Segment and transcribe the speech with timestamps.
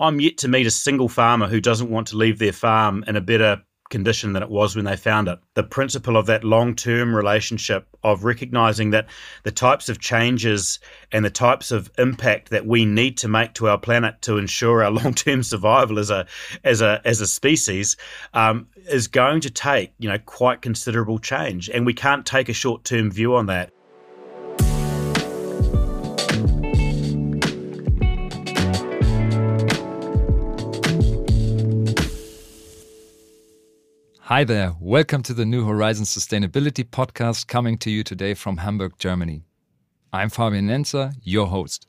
[0.00, 3.16] I'm yet to meet a single farmer who doesn't want to leave their farm in
[3.16, 5.38] a better condition than it was when they found it.
[5.54, 9.08] The principle of that long term relationship of recognizing that
[9.42, 10.78] the types of changes
[11.12, 14.82] and the types of impact that we need to make to our planet to ensure
[14.82, 16.26] our long term survival as a
[16.64, 17.96] as a as a species
[18.32, 22.54] um, is going to take you know quite considerable change, and we can't take a
[22.54, 23.70] short term view on that.
[34.32, 34.76] Hi there.
[34.78, 39.42] Welcome to the New Horizons Sustainability Podcast coming to you today from Hamburg, Germany.
[40.12, 41.88] I'm Fabian Nenzer, your host.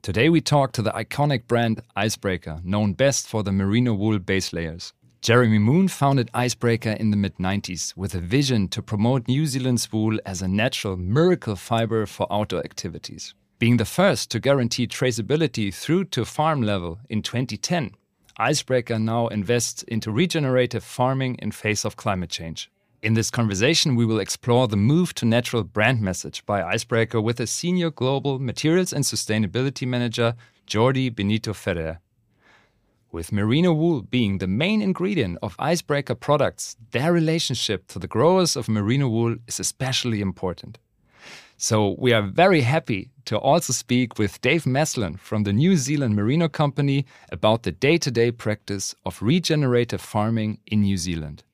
[0.00, 4.52] Today we talk to the iconic brand Icebreaker, known best for the merino wool base
[4.52, 4.92] layers.
[5.22, 9.92] Jeremy Moon founded Icebreaker in the mid 90s with a vision to promote New Zealand's
[9.92, 13.34] wool as a natural miracle fiber for outdoor activities.
[13.58, 17.90] Being the first to guarantee traceability through to farm level in 2010,
[18.38, 22.70] Icebreaker now invests into regenerative farming in face of climate change.
[23.02, 27.40] In this conversation, we will explore the move to natural brand message by Icebreaker with
[27.40, 30.34] a senior global materials and sustainability manager,
[30.66, 32.00] Jordi Benito Ferrer.
[33.10, 38.54] With merino wool being the main ingredient of Icebreaker products, their relationship to the growers
[38.54, 40.78] of merino wool is especially important.
[41.58, 46.14] So we are very happy to also speak with Dave Maslin from the New Zealand
[46.14, 51.44] Merino Company about the day to day practice of regenerative farming in New Zealand.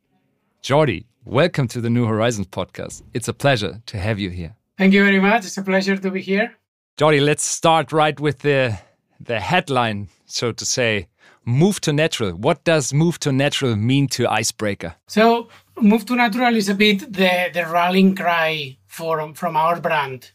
[0.61, 3.03] Jordi, welcome to the New Horizons podcast.
[3.15, 4.57] It's a pleasure to have you here.
[4.77, 5.45] Thank you very much.
[5.45, 6.53] It's a pleasure to be here.
[6.99, 8.77] Jordi, let's start right with the,
[9.21, 11.07] the headline, so to say.
[11.45, 12.33] Move to natural.
[12.33, 14.97] What does move to natural mean to Icebreaker?
[15.07, 15.49] So,
[15.81, 20.31] move to natural is a bit the, the rallying cry for, from our brand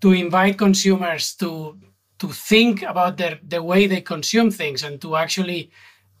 [0.00, 1.78] to invite consumers to
[2.18, 5.70] to think about their, the way they consume things and to actually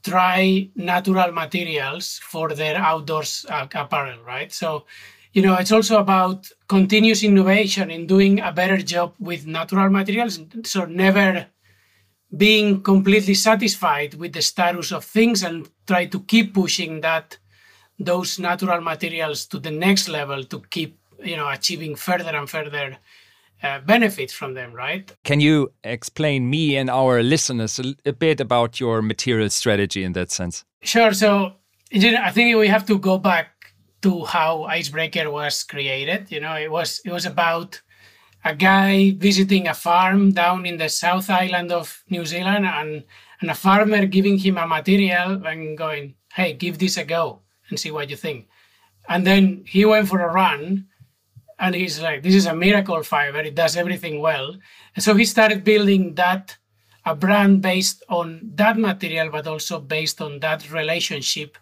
[0.02, 4.50] try natural materials for their outdoors uh, apparel, right?
[4.50, 4.86] So,
[5.34, 10.40] you know, it's also about continuous innovation in doing a better job with natural materials.
[10.64, 11.46] So, never
[12.34, 17.36] being completely satisfied with the status of things and try to keep pushing that
[17.98, 22.96] those natural materials to the next level to keep you know achieving further and further
[23.62, 25.14] uh, benefits from them right?
[25.24, 30.12] Can you explain me and our listeners a, a bit about your material strategy in
[30.14, 30.64] that sense?
[30.82, 31.12] Sure.
[31.12, 31.52] So
[31.92, 33.48] i think we have to go back
[34.02, 36.30] to how icebreaker was created.
[36.30, 37.80] You know it was it was about
[38.44, 43.04] a guy visiting a farm down in the south island of new zealand and
[43.40, 47.78] and a farmer giving him a material and going hey give this a go and
[47.78, 48.48] see what you think.
[49.08, 50.86] And then he went for a run
[51.60, 54.56] and he's like this is a miracle fiber it does everything well.
[54.94, 56.56] And so he started building that
[57.06, 61.56] a brand based on that material but also based on that relationship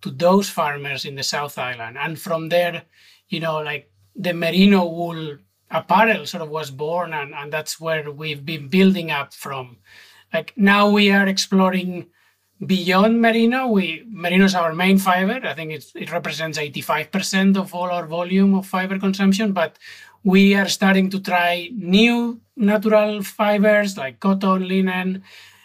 [0.00, 1.96] to those farmers in the south island.
[1.98, 2.82] And from there
[3.28, 5.38] you know like the merino wool
[5.70, 9.78] apparel sort of was born and, and that's where we've been building up from.
[10.32, 12.08] Like now we are exploring
[12.66, 15.40] beyond merino we merino is our main fiber.
[15.44, 19.78] I think it represents 85% of all our volume of fiber consumption but
[20.24, 25.22] we are starting to try new natural fibers like cotton linen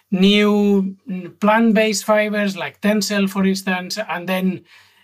[0.09, 0.95] new
[1.39, 4.63] plant-based fibers like tencel for instance and then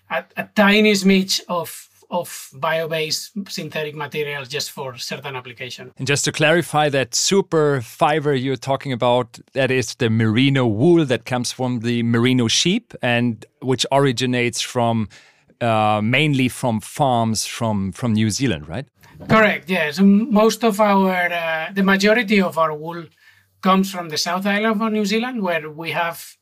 [0.09, 5.91] a, a tiny smidge of of bio-based synthetic materials just for certain application.
[5.97, 11.05] And just to clarify, that super fiber you're talking about, that is the merino wool
[11.05, 15.09] that comes from the merino sheep and which originates from
[15.61, 18.85] uh, mainly from farms from from New Zealand, right?
[19.29, 19.69] Correct.
[19.69, 23.05] Yes, most of our uh, the majority of our wool
[23.61, 26.37] comes from the South Island of New Zealand, where we have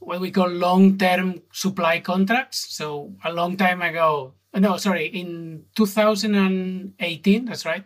[0.00, 2.66] what we call long-term supply contracts.
[2.74, 7.84] So a long time ago, Uh, no, sorry, in 2018, that's right,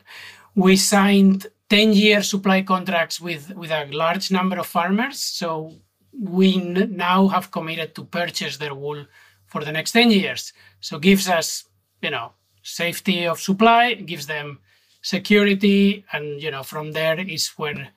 [0.54, 5.19] we signed 10 year supply contracts with, with a large number of farmers.
[5.19, 5.75] So
[6.19, 9.06] we n- now have committed to purchase their wool
[9.46, 10.52] for the next 10 years.
[10.81, 11.64] So gives us,
[12.00, 12.32] you know,
[12.62, 14.60] safety of supply, gives them
[15.02, 17.88] security, and, you know, from there is when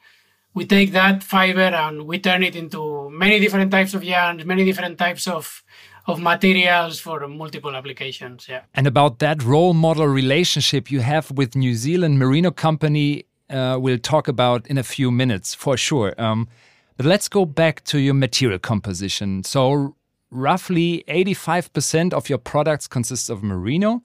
[0.53, 4.65] we take that fiber and we turn it into many different types of yarns, many
[4.65, 5.63] different types of
[6.07, 8.48] of materials for multiple applications.
[8.50, 8.62] Yeah.
[8.74, 14.00] And about that role model relationship you have with New Zealand Merino Company, uh, we'll
[14.00, 16.13] talk about in a few minutes for sure.
[16.18, 16.48] Um,
[16.95, 19.44] but let's go back to your material composition.
[19.44, 19.95] So,
[20.31, 24.01] roughly 85% of your products consists of merino,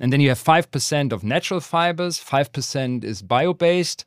[0.00, 4.04] and then you have 5% of natural fibers, 5% is bio based.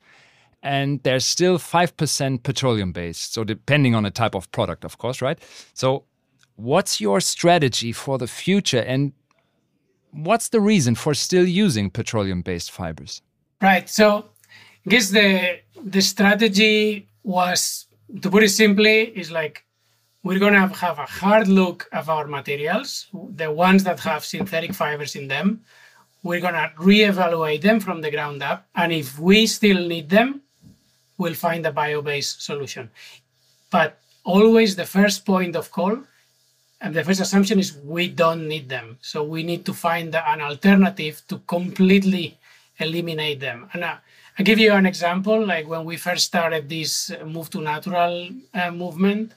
[0.63, 3.33] and they're still 5% petroleum based.
[3.33, 5.37] So, depending on the type of product, of course, right?
[5.75, 6.05] So,
[6.55, 9.13] what's your strategy for the future and
[10.11, 13.21] what's the reason for still using petroleum based fibers?
[13.61, 13.89] Right.
[13.89, 14.25] So,
[14.85, 17.87] I guess the, the strategy was
[18.21, 19.65] to put it simply, is like
[20.23, 24.73] we're going to have a hard look of our materials, the ones that have synthetic
[24.73, 25.61] fibers in them.
[26.23, 28.67] We're going to reevaluate them from the ground up.
[28.75, 30.41] And if we still need them,
[31.17, 32.89] we'll find a bio based solution.
[33.69, 36.01] But always the first point of call
[36.81, 38.97] and the first assumption is we don't need them.
[39.01, 42.37] So we need to find an alternative to completely
[42.79, 43.69] eliminate them.
[43.73, 43.97] And uh,
[44.37, 45.45] I'll give you an example.
[45.45, 49.33] Like when we first started this move to natural uh, movement,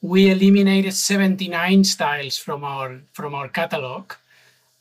[0.00, 4.12] we eliminated 79 styles from our from our catalog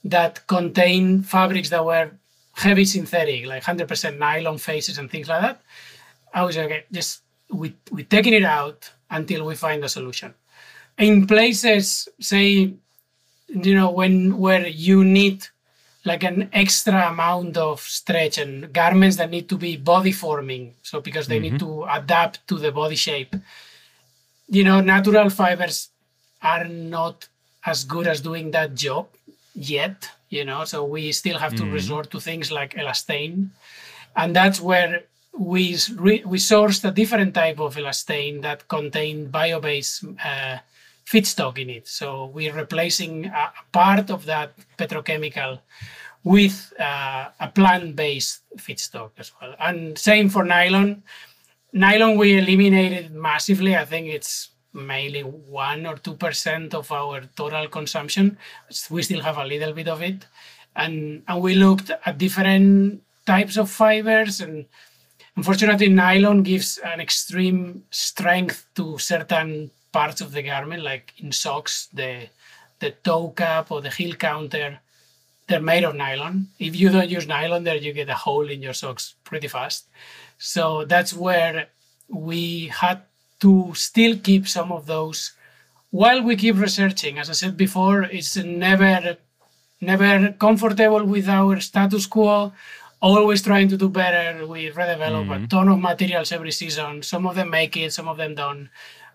[0.04, 2.12] that contain fabrics that were
[2.54, 5.62] heavy synthetic, like 100% nylon faces and things like that.
[6.34, 10.34] I was like, okay, just we we taking it out until we find a solution.
[10.98, 12.74] In places, say,
[13.48, 15.48] you know, when where you need
[16.04, 21.00] like an extra amount of stretch and garments that need to be body forming, so
[21.00, 21.54] because they mm-hmm.
[21.54, 23.36] need to adapt to the body shape
[24.52, 25.90] you know, natural fibers
[26.44, 27.28] are not
[27.66, 29.08] as good as doing that job
[29.56, 31.72] yet, you know, so we still have to mm.
[31.72, 33.48] resort to things like elastane.
[34.16, 40.04] And that's where we re- we sourced a different type of elastane that contained bio-based
[40.26, 40.58] uh,
[41.12, 41.88] feedstock in it.
[41.88, 45.60] So we're replacing a part of that petrochemical
[46.24, 49.56] with uh, a plant-based feedstock as well.
[49.60, 51.04] And same for nylon
[51.74, 53.76] nylon we eliminated massively.
[53.76, 58.38] I think it's mainly one or two percent of our total consumption.
[58.90, 60.26] We still have a little bit of it,
[60.76, 64.66] and and we looked at different types of fibers and.
[65.38, 71.88] Unfortunately, nylon gives an extreme strength to certain parts of the garment, like in socks,
[71.94, 72.30] the
[72.80, 74.80] the toe cap or the heel counter.
[75.48, 76.48] They're made of nylon.
[76.60, 79.88] If you don't use nylon, there you get a hole in your socks pretty fast.
[80.38, 81.68] So that's where
[82.08, 83.02] we had
[83.42, 85.34] to still keep some of those
[85.92, 87.20] while we keep researching.
[87.20, 89.18] As I said before, it's never
[89.82, 92.54] never comfortable with our status quo.
[93.02, 94.46] Always trying to do better.
[94.46, 95.44] We redevelop mm-hmm.
[95.44, 97.02] a ton of materials every season.
[97.02, 98.70] Some of them make it, some of them don't.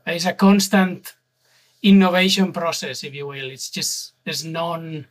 [0.06, 1.14] It's a constant
[1.82, 3.50] innovation process, if you will.
[3.50, 5.06] It's just there's non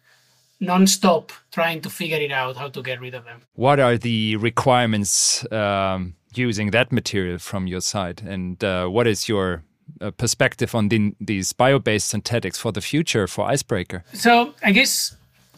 [0.60, 3.42] non-stop trying to figure it out how to get rid of them.
[3.56, 9.28] What are the requirements um, using that material from your side, and uh, what is
[9.28, 9.64] your
[10.00, 14.04] uh, perspective on the, these bio-based synthetics for the future for Icebreaker?
[14.14, 15.16] So I guess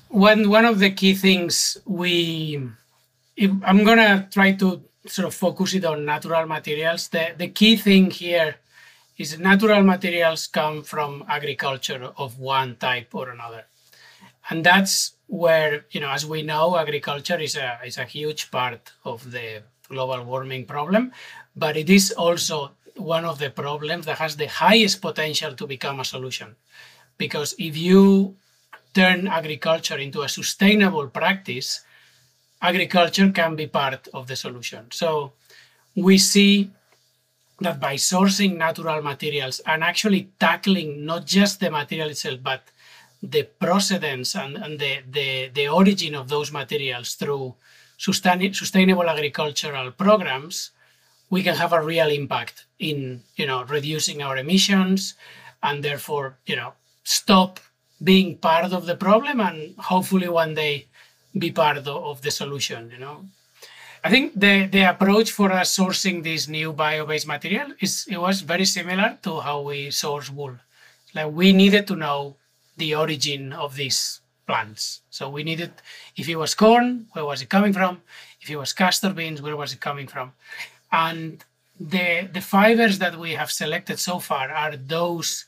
[0.09, 2.59] one one of the key things we,
[3.39, 7.07] I'm gonna try to sort of focus it on natural materials.
[7.09, 8.55] The the key thing here
[9.17, 13.65] is natural materials come from agriculture of one type or another.
[14.49, 18.93] And that's where you know as we know agriculture is a is a huge part
[19.03, 21.11] of the global warming problem
[21.57, 25.99] but it is also one of the problems that has the highest potential to become
[25.99, 26.55] a solution.
[27.17, 28.35] Because if you
[28.93, 31.81] turn agriculture into a sustainable practice
[32.61, 34.87] agriculture can be part of the solution.
[34.91, 35.33] So
[35.95, 36.71] we see
[37.59, 42.63] that by sourcing natural materials and actually tackling not just the material itself but
[43.23, 47.55] the procedence and, and the, the, the origin of those materials through
[47.97, 50.71] sustain, sustainable agricultural programs,
[51.29, 55.15] we can have a real impact in you know reducing our emissions
[55.63, 56.73] and therefore you know
[57.03, 57.59] stop
[58.03, 60.85] being part of the problem and hopefully one day
[61.37, 63.25] be part of, of the solution you know
[64.03, 68.65] i think the the approach for sourcing this new bio-based material is it was very
[68.65, 70.55] similar to how we source wool
[71.13, 72.35] like we needed to know
[72.77, 75.01] the origin of these plants.
[75.09, 75.73] So we needed,
[76.15, 78.01] if it was corn, where was it coming from?
[78.41, 80.31] If it was castor beans, where was it coming from?
[80.91, 81.43] And
[81.79, 85.45] the the fibers that we have selected so far are those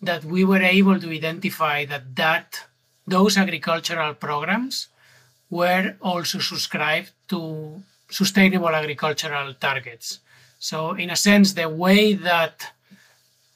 [0.00, 2.48] that we were able to identify that that
[3.06, 4.88] those agricultural programs
[5.50, 10.20] were also subscribed to sustainable agricultural targets.
[10.58, 12.72] So in a sense, the way that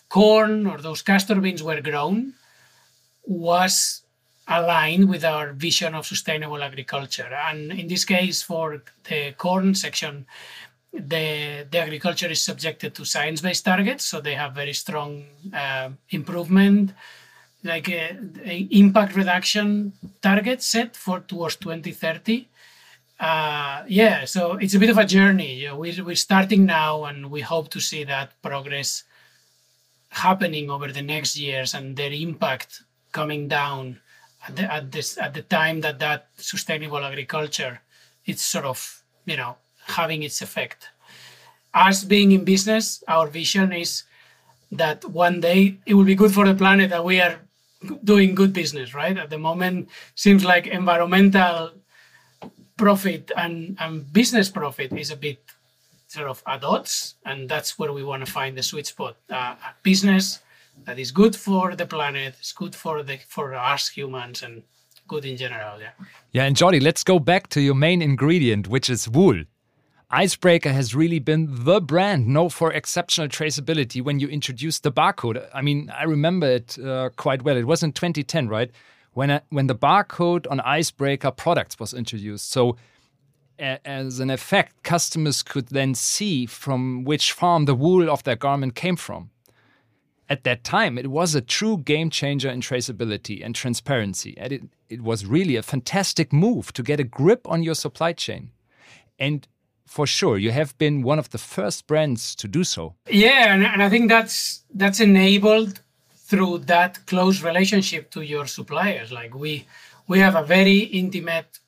[0.08, 2.34] corn or those castor beans were grown
[3.24, 4.02] was
[4.48, 7.32] aligned with our vision of sustainable agriculture.
[7.32, 10.26] And in this case, for the corn section,
[10.92, 16.92] the, the agriculture is subjected to science-based targets, so they have very strong uh, improvement,
[17.64, 18.14] like uh,
[18.70, 22.48] impact reduction target set for towards 2030.
[23.20, 25.68] uh, yeah, so it's a bit of a journey.
[25.72, 29.04] We're, we're starting now, and we hope to see that progress
[30.08, 34.00] happening over the next years and their impact coming down
[34.46, 37.80] at the, at this at the time that that sustainable agriculture
[38.26, 40.90] it's sort of you know having its effect.
[41.74, 44.02] Us being in business, our vision is
[44.70, 47.38] that one day it will be good for the planet that we are
[48.04, 49.16] doing good business, right?
[49.16, 51.72] At the moment, seems like environmental
[52.76, 55.42] profit and, and business profit is a bit
[56.08, 59.16] sort of at odds, and that's where we want to find the sweet spot.
[59.30, 60.40] Uh, business
[60.84, 64.62] that is good for the planet, it's good for the for us humans, and
[65.08, 65.80] good in general.
[65.80, 65.90] Yeah.
[66.32, 69.42] Yeah, and Jordi, let's go back to your main ingredient, which is wool.
[70.14, 75.48] Icebreaker has really been the brand known for exceptional traceability when you introduced the barcode.
[75.54, 77.56] I mean, I remember it uh, quite well.
[77.56, 78.70] It was in 2010, right?
[79.14, 82.50] When, uh, when the barcode on Icebreaker products was introduced.
[82.50, 82.76] So,
[83.58, 88.74] as an effect, customers could then see from which farm the wool of their garment
[88.74, 89.30] came from.
[90.28, 94.34] At that time, it was a true game changer in traceability and transparency.
[94.36, 98.12] And it, it was really a fantastic move to get a grip on your supply
[98.12, 98.50] chain.
[99.18, 99.46] And
[99.96, 102.94] for sure you have been one of the first brands to do so.
[103.26, 104.36] Yeah and, and i think that's
[104.82, 105.74] that's enabled
[106.32, 109.12] through that close relationship to your suppliers.
[109.12, 109.66] Like we
[110.08, 111.58] we have a very intimate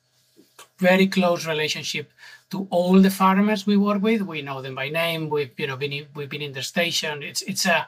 [0.79, 2.11] very close relationship
[2.49, 4.21] to all the farmers we work with.
[4.23, 5.29] We know them by name.
[5.29, 7.21] We've you know been we've been in the station.
[7.21, 7.87] It's it's a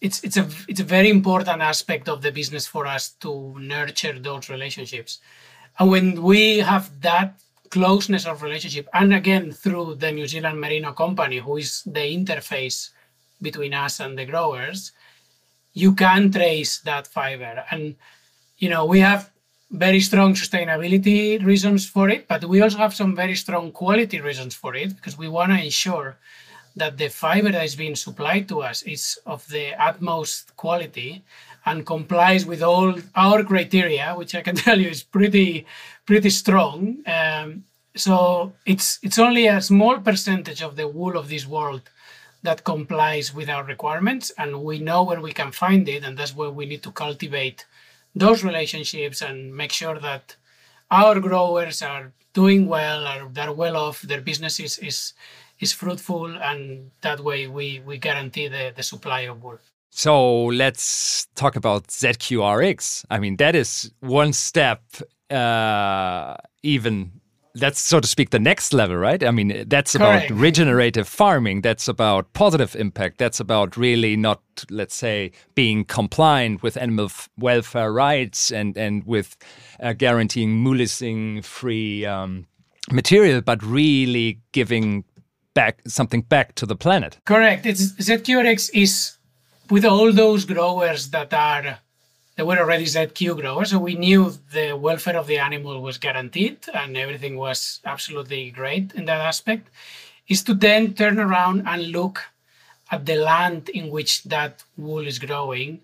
[0.00, 4.16] it's it's a it's a very important aspect of the business for us to nurture
[4.16, 5.18] those relationships.
[5.78, 10.92] And when we have that closeness of relationship and again through the new zealand merino
[10.92, 12.90] company who is the interface
[13.42, 14.92] between us and the growers
[15.76, 17.62] you can trace that fiber.
[17.70, 17.94] And
[18.58, 19.30] you know we have
[19.70, 24.54] very strong sustainability reasons for it but we also have some very strong quality reasons
[24.54, 26.16] for it because we want to ensure
[26.76, 31.24] that the fiber that is being supplied to us is of the utmost quality
[31.64, 35.66] and complies with all our criteria, which I can tell you is pretty
[36.06, 36.98] pretty strong.
[37.06, 37.64] Um,
[37.96, 41.82] so it's it's only a small percentage of the wool of this world
[42.42, 46.36] that complies with our requirements, and we know where we can find it, and that's
[46.36, 47.66] where we need to cultivate
[48.14, 50.36] those relationships and make sure that
[50.90, 55.14] our growers are doing well, are they're well off, their business is is,
[55.60, 59.58] is fruitful, and that way we we guarantee the, the supply of wool.
[59.90, 63.06] So let's talk about ZQRX.
[63.10, 64.82] I mean, that is one step
[65.30, 67.12] uh, even
[67.54, 70.30] that's so to speak the next level right i mean that's Correct.
[70.30, 76.62] about regenerative farming that's about positive impact that's about really not let's say being compliant
[76.62, 79.36] with animal welfare rights and and with
[79.80, 82.46] uh, guaranteeing mulesing free um,
[82.92, 85.04] material but really giving
[85.60, 88.92] back something back to the planet correct it's zqrx is
[89.74, 91.78] with all those growers that are
[92.36, 96.58] they were already ZQ growers, so we knew the welfare of the animal was guaranteed
[96.74, 99.68] and everything was absolutely great in that aspect.
[100.28, 102.24] Is to then turn around and look
[102.90, 105.80] at the land in which that wool is growing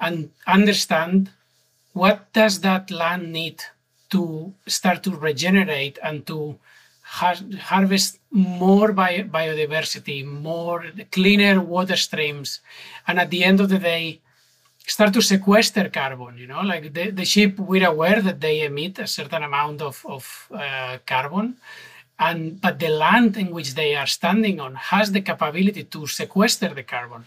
[0.00, 1.30] and understand
[1.92, 3.62] what does that land need
[4.10, 6.58] to start to regenerate and to
[7.18, 12.60] har- harvest more bio- biodiversity, more cleaner water streams,
[13.06, 14.20] and at the end of the day,
[14.86, 16.38] start to sequester carbon.
[16.38, 20.04] You know, like the, the sheep, we're aware that they emit a certain amount of,
[20.08, 21.56] of uh, carbon,
[22.18, 26.70] and but the land in which they are standing on has the capability to sequester
[26.74, 27.24] the carbon.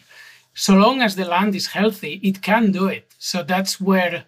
[0.54, 3.06] So long as the land is healthy, it can do it.
[3.20, 4.24] So that's where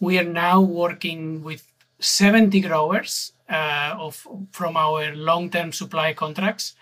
[0.00, 1.62] we are now working with
[2.00, 6.74] 70 growers of from our long-term supply contracts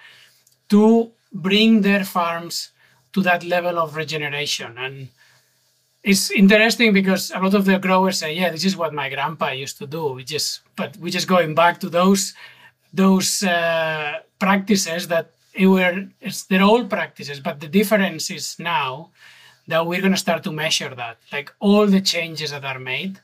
[0.69, 2.71] to bring their farms
[3.13, 4.79] to that level of regeneration.
[4.79, 5.09] And
[6.03, 9.51] it's interesting because a lot of the growers say yeah this is what my grandpa
[9.51, 10.13] used to do.
[10.13, 12.35] We just but we're just going back to those
[12.93, 19.11] those uh, practices that it were it's their old practices but the difference is now
[19.67, 21.17] that we're going to start to measure that.
[21.33, 23.21] Like all the changes that are made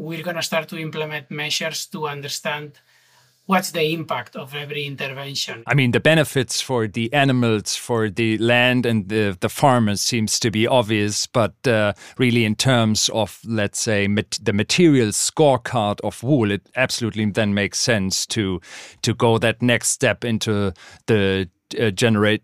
[0.00, 2.78] we're going to start to implement measures to understand
[3.46, 5.64] what's the impact of every intervention.
[5.66, 10.38] I mean the benefits for the animals for the land and the, the farmers seems
[10.40, 16.00] to be obvious but uh, really in terms of let's say mat the material scorecard
[16.02, 18.60] of wool it absolutely then makes sense to
[19.02, 20.72] to go that next step into
[21.06, 21.48] the
[21.78, 22.42] uh, generate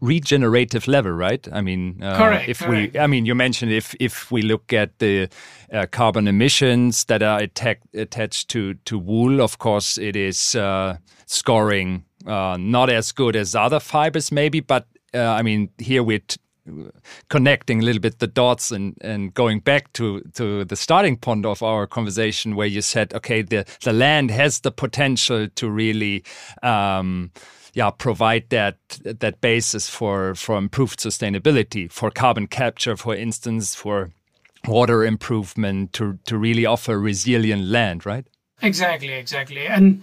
[0.00, 1.46] regenerative level, right?
[1.52, 2.94] I mean, uh, correct, if correct.
[2.94, 5.28] we, I mean, you mentioned if if we look at the
[5.72, 10.96] uh, carbon emissions that are attack, attached to to wool, of course, it is uh,
[11.26, 16.20] scoring uh, not as good as other fibers, maybe, but uh, I mean, here we're
[17.28, 21.46] connecting a little bit the dots and, and going back to, to the starting point
[21.46, 26.22] of our conversation where you said, okay, the, the land has the potential to really
[26.62, 27.30] um,
[27.74, 34.10] yeah, provide that that basis for, for improved sustainability, for carbon capture, for instance, for
[34.66, 38.26] water improvement, to, to really offer resilient land, right?
[38.62, 39.66] Exactly, exactly.
[39.66, 40.02] And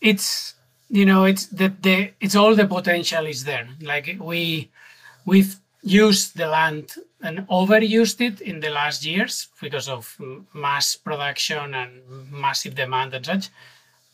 [0.00, 0.54] it's
[0.88, 3.68] you know, it's the, the it's all the potential is there.
[3.80, 4.70] Like we
[5.24, 10.16] we've used the land and overused it in the last years because of
[10.54, 13.48] mass production and massive demand and such.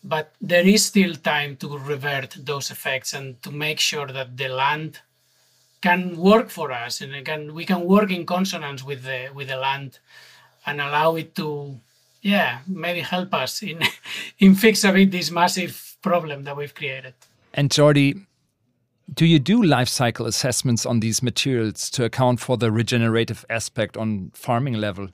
[0.04, 4.49] But there is still time to revert those effects and to make sure that the
[4.49, 5.00] land
[5.80, 9.56] can work for us and can we can work in consonance with the with the
[9.56, 9.99] land
[10.66, 11.78] and allow it to
[12.23, 13.80] yeah maybe help us in
[14.38, 17.14] in fix a bit this massive problem that we've created.
[17.54, 18.26] And Jordi,
[19.12, 23.97] do you do life cycle assessments on these materials to account for the regenerative aspect
[23.97, 25.09] on farming level?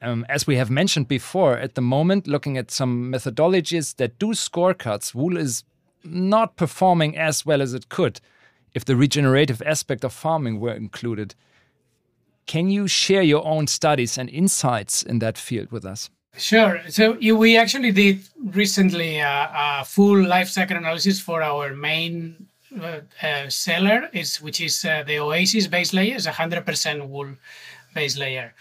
[0.00, 4.28] Um, as we have mentioned before, at the moment, looking at some methodologies that do
[4.28, 5.64] scorecards, wool is
[6.04, 8.20] not performing as well as it could
[8.74, 11.34] if the regenerative aspect of farming were included.
[12.46, 16.10] Can you share your own studies and insights in that field with us?
[16.36, 16.80] Sure.
[16.88, 19.50] So we actually did recently a,
[19.80, 22.46] a full life cycle analysis for our main
[22.80, 27.04] uh, uh, seller, is which is uh, the Oasis base layer, is a hundred percent
[27.06, 27.28] wool
[27.94, 28.54] base layer,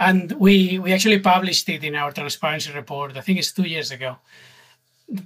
[0.00, 3.16] and we we actually published it in our transparency report.
[3.16, 4.16] I think it's two years ago.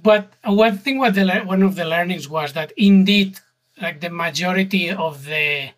[0.03, 3.39] But one thing, what the one of the learnings was that indeed,
[3.81, 5.69] like the majority of the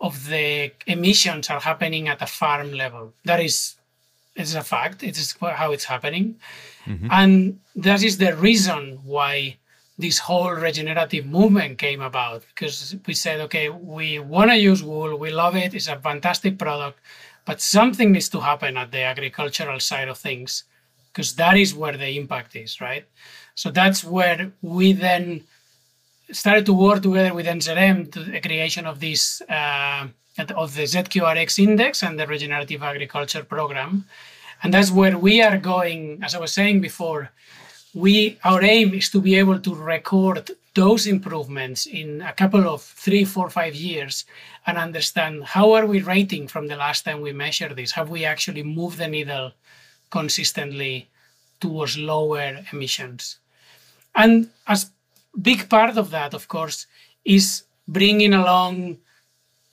[0.00, 3.12] of the emissions are happening at a farm level.
[3.24, 3.74] That is
[4.36, 5.02] it's a fact.
[5.02, 6.36] It is how it's happening,
[6.86, 7.08] mm-hmm.
[7.10, 9.56] and that is the reason why
[9.98, 12.44] this whole regenerative movement came about.
[12.54, 15.16] Because we said, okay, we want to use wool.
[15.16, 15.74] We love it.
[15.74, 17.00] It's a fantastic product,
[17.48, 20.64] but something needs to happen at the agricultural side of things,
[21.08, 23.06] because that is where the impact is, right?
[23.54, 25.44] So that's where we then
[26.30, 29.22] started to work together with NZM to the creation of this.
[29.58, 30.08] Uh,
[30.64, 34.04] of the ZQRX index and the regenerative agriculture program.
[34.62, 37.32] And that's where we are going, as I was saying before,
[37.94, 42.82] we our aim is to be able to record those improvements in a couple of
[42.82, 44.24] three, four, five years
[44.64, 47.90] and understand how are we rating from the last time we measured this?
[47.92, 49.50] Have we actually moved the needle
[50.10, 51.08] consistently
[51.58, 53.40] towards lower emissions?
[54.14, 54.92] And as
[55.42, 56.86] big part of that, of course,
[57.24, 58.98] is bringing along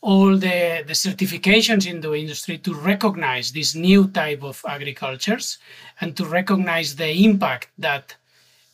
[0.02, 5.60] all the, the certifications in the industry to recognize this new type of agricultures
[6.02, 8.16] and to recognize the impact that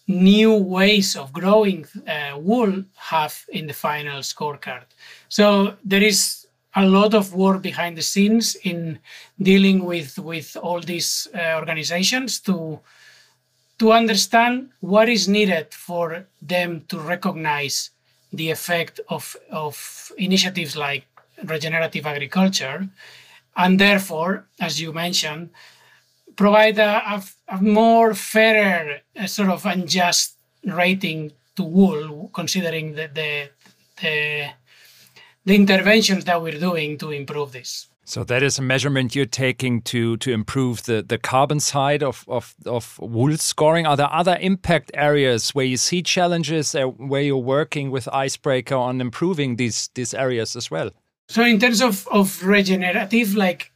[0.08, 4.86] new ways of growing uh, wool have in the final scorecard.
[5.30, 9.00] So there is a lot of work behind the scenes in
[9.42, 12.80] dealing with with all these uh, organizations to
[13.80, 17.92] to understand what is needed for them to recognize
[18.32, 21.06] the effect of of initiatives like
[21.44, 22.88] regenerative agriculture,
[23.56, 25.50] and therefore, as you mentioned,
[26.42, 27.24] provide a, a,
[27.58, 33.50] a more fairer uh, sort of unjust rating to wool, considering the, the,
[34.02, 34.48] the,
[35.46, 37.88] the interventions that we're doing to improve this.
[38.06, 42.26] So that is a measurement you're taking to to improve the, the carbon side of,
[42.28, 43.86] of, of wool scoring.
[43.86, 48.76] Are there other impact areas where you see challenges, uh, where you're working with Icebreaker
[48.76, 50.90] on improving these these areas as well?
[51.30, 53.71] So in terms of, of regenerative, like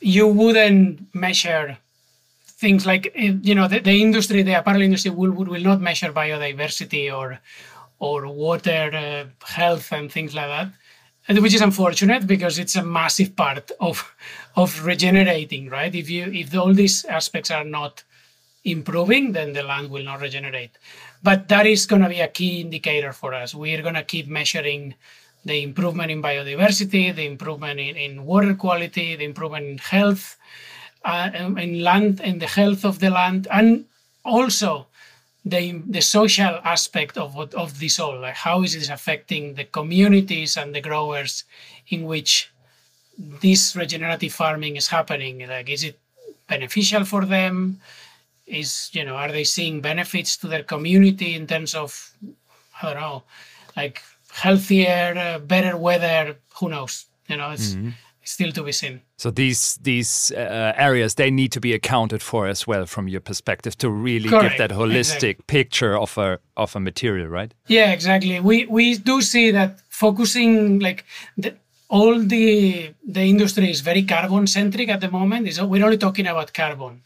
[0.00, 1.78] you wouldn't measure
[2.58, 7.12] things like you know the, the industry, the apparel industry will, will not measure biodiversity
[7.14, 7.38] or
[8.00, 13.34] or water uh, health and things like that, which is unfortunate because it's a massive
[13.36, 14.14] part of
[14.56, 15.94] of regenerating, right?
[15.94, 18.02] If you if all these aspects are not
[18.64, 20.72] improving, then the land will not regenerate.
[21.22, 23.54] But that is going to be a key indicator for us.
[23.54, 24.94] We're going to keep measuring
[25.48, 30.36] the improvement in biodiversity, the improvement in, in water quality, the improvement in health,
[31.04, 33.86] uh, in land, in the health of the land, and
[34.24, 34.86] also
[35.46, 38.20] the, the social aspect of what, of this all.
[38.20, 41.44] Like how is this affecting the communities and the growers
[41.88, 42.50] in which
[43.18, 45.48] this regenerative farming is happening?
[45.48, 45.98] Like, is it
[46.46, 47.80] beneficial for them?
[48.46, 52.12] Is you know, are they seeing benefits to their community in terms of
[52.82, 53.22] I don't know,
[53.76, 54.02] like
[54.42, 56.36] healthier, uh, better weather.
[56.60, 57.06] Who knows?
[57.28, 57.90] You know, it's mm-hmm.
[58.24, 59.00] still to be seen.
[59.16, 63.20] So these these uh, areas they need to be accounted for as well from your
[63.20, 64.58] perspective to really Correct.
[64.58, 65.44] give that holistic exactly.
[65.46, 67.52] picture of a of a material, right?
[67.66, 68.40] Yeah, exactly.
[68.40, 71.04] We we do see that focusing like
[71.36, 71.54] the,
[71.88, 75.48] all the the industry is very carbon centric at the moment.
[75.48, 77.02] Is we're only talking about carbon,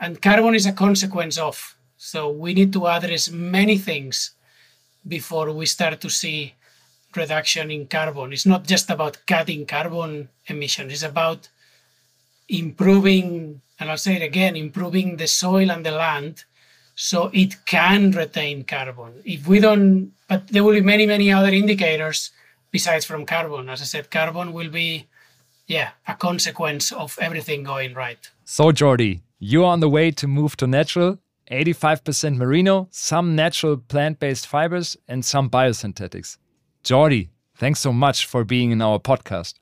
[0.00, 1.76] and carbon is a consequence of.
[2.00, 4.37] So we need to address many things
[5.08, 6.54] before we start to see
[7.16, 8.32] reduction in carbon.
[8.32, 11.48] It's not just about cutting carbon emissions, it's about
[12.48, 16.44] improving, and I'll say it again, improving the soil and the land
[16.94, 19.22] so it can retain carbon.
[19.24, 22.30] If we don't, but there will be many, many other indicators
[22.70, 23.68] besides from carbon.
[23.68, 25.06] As I said, carbon will be,
[25.66, 28.30] yeah, a consequence of everything going right.
[28.44, 31.18] So, Jordi, you're on the way to move to natural
[31.50, 36.38] 85% merino, some natural plant based fibers, and some biosynthetics.
[36.84, 39.54] Jordi, thanks so much for being in our podcast.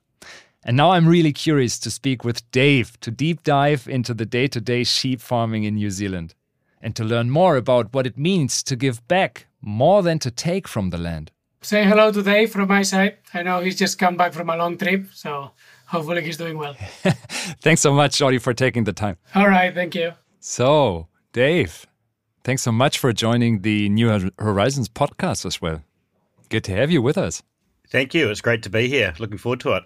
[0.65, 4.49] And now I'm really curious to speak with Dave to deep dive into the day
[4.49, 6.35] to day sheep farming in New Zealand
[6.83, 10.69] and to learn more about what it means to give back more than to take
[10.69, 11.31] from the land.
[11.63, 13.19] Say hello to Dave from my side.
[13.35, 15.51] I know he's just come back from a long trip, so
[15.87, 16.75] hopefully he's doing well.
[17.61, 19.17] thanks so much, Jordi, for taking the time.
[19.35, 20.13] All right, thank you.
[20.39, 21.87] So, Dave,
[22.45, 25.83] thanks so much for joining the New Horizons podcast as well.
[26.49, 27.43] Good to have you with us.
[27.91, 28.31] Thank you.
[28.31, 29.13] It's great to be here.
[29.19, 29.85] Looking forward to it.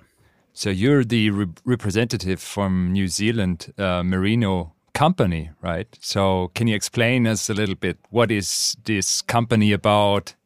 [0.52, 5.88] So, you're the re representative from New Zealand uh, Merino company, right?
[6.00, 10.36] So, can you explain us a little bit what is this company about,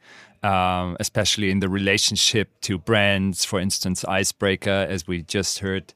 [0.42, 5.92] um, especially in the relationship to brands, for instance, Icebreaker, as we just heard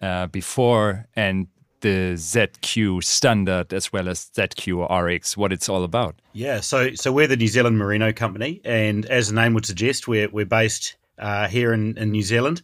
[0.00, 1.48] uh, before, and
[1.86, 6.16] the ZQ standard as well as ZQ RX, what it's all about.
[6.32, 10.08] Yeah, so so we're the New Zealand Merino Company, and as the name would suggest,
[10.08, 12.62] we're we're based uh, here in, in New Zealand.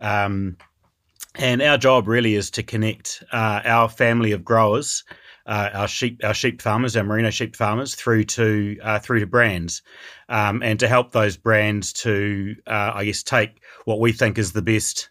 [0.00, 0.56] Um,
[1.36, 5.04] and our job really is to connect uh, our family of growers,
[5.46, 9.26] uh, our sheep, our sheep farmers, our merino sheep farmers, through to uh, through to
[9.26, 9.82] brands,
[10.28, 14.50] um, and to help those brands to, uh, I guess, take what we think is
[14.50, 15.10] the best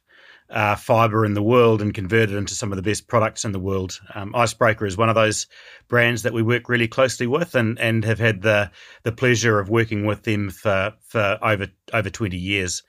[0.54, 3.52] uh, fiber in the world and convert it into some of the best products in
[3.52, 4.00] the world.
[4.14, 5.48] Um, Icebreaker is one of those
[5.88, 9.70] brands that we work really closely with and, and have had the the pleasure of
[9.70, 12.84] working with them for, for over over 20 years.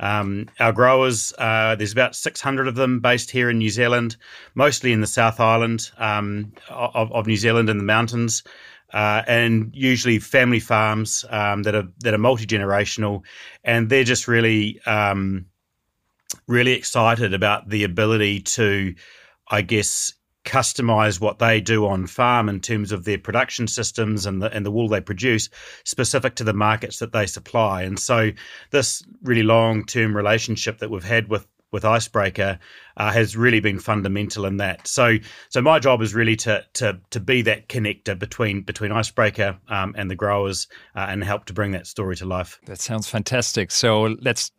[0.00, 4.16] Um, our growers, uh, there's about 600 of them based here in New Zealand,
[4.54, 8.44] mostly in the South Island um, of, of, New Zealand in the mountains.
[8.92, 13.22] Uh, and usually family farms um, that are that are multi generational,
[13.64, 15.44] and they're just really um,
[16.48, 18.94] really excited about the ability to,
[19.50, 20.12] I guess,
[20.44, 24.64] customize what they do on farm in terms of their production systems and the and
[24.64, 25.50] the wool they produce
[25.84, 27.82] specific to the markets that they supply.
[27.82, 28.30] And so
[28.70, 32.58] this really long term relationship that we've had with with Icebreaker
[32.96, 34.86] uh, has really been fundamental in that.
[34.86, 35.18] So,
[35.50, 39.94] so my job is really to to to be that connector between between Icebreaker um,
[39.96, 42.58] and the growers uh, and help to bring that story to life.
[42.66, 43.70] That sounds fantastic.
[43.70, 44.50] So let's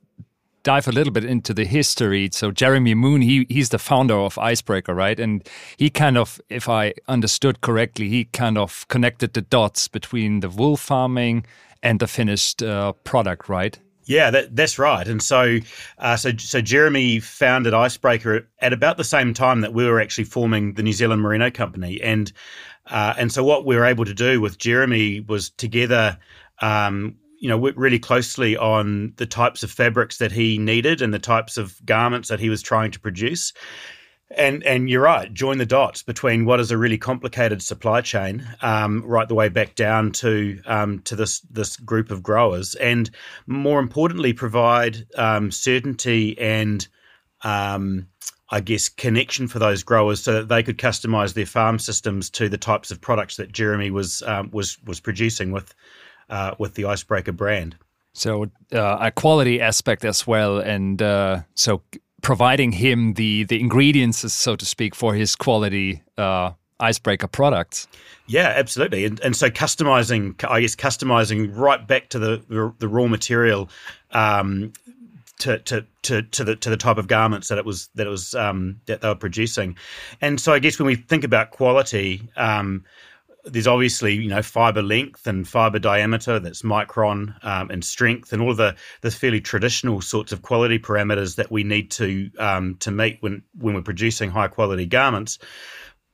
[0.64, 2.30] dive a little bit into the history.
[2.32, 5.20] So Jeremy Moon, he he's the founder of Icebreaker, right?
[5.20, 10.42] And he kind of, if I understood correctly, he kind of connected the dots between
[10.42, 11.46] the wool farming
[11.82, 13.80] and the finished uh, product, right?
[14.06, 15.08] Yeah, that, that's right.
[15.08, 15.60] And so,
[16.00, 20.24] uh, so, so Jeremy founded Icebreaker at about the same time that we were actually
[20.24, 22.32] forming the New Zealand Merino Company, and
[22.88, 26.18] uh, and so what we were able to do with Jeremy was together
[26.60, 31.14] um, you know, worked really closely on the types of fabrics that he needed and
[31.14, 33.54] the types of garments that he was trying to produce.
[34.38, 38.48] And and you're right, join the dots between what is a really complicated supply chain,
[38.62, 43.10] um, right the way back down to um, to this this group of growers, and
[43.48, 46.88] more importantly, provide um, certainty and
[47.42, 48.08] um,
[48.52, 52.50] I guess connection for those growers so that they could customize their farm systems to
[52.50, 55.74] the types of products that Jeremy was um, was was producing with
[56.30, 57.76] uh, with the Icebreaker brand.
[58.14, 61.82] So uh, a quality aspect as well, and uh, so
[62.22, 67.88] providing him the the ingredients, so to speak, for his quality uh, icebreaker products.
[68.28, 72.88] Yeah, absolutely, and and so customizing, I guess, customizing right back to the the, the
[72.88, 73.70] raw material.
[74.12, 74.74] Um,
[75.40, 78.10] to, to, to, to the to the type of garments that it was that it
[78.10, 79.78] was um, that they were producing,
[80.20, 82.84] and so I guess when we think about quality, um,
[83.46, 88.42] there's obviously you know fiber length and fiber diameter that's micron um, and strength and
[88.42, 92.76] all of the the fairly traditional sorts of quality parameters that we need to um,
[92.76, 95.40] to meet when when we're producing high quality garments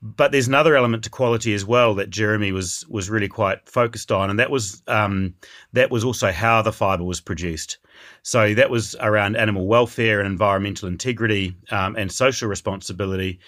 [0.01, 4.11] but there's another element to quality as well that Jeremy was was really quite focused
[4.11, 5.33] on, and that was um,
[5.73, 7.79] that was also how the fibre was produced.
[8.23, 13.39] So that was around animal welfare and environmental integrity um, and social responsibility.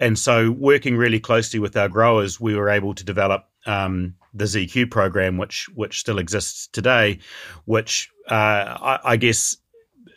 [0.00, 4.44] And so, working really closely with our growers, we were able to develop um, the
[4.44, 7.20] ZQ program, which which still exists today,
[7.64, 9.56] which uh, I, I, guess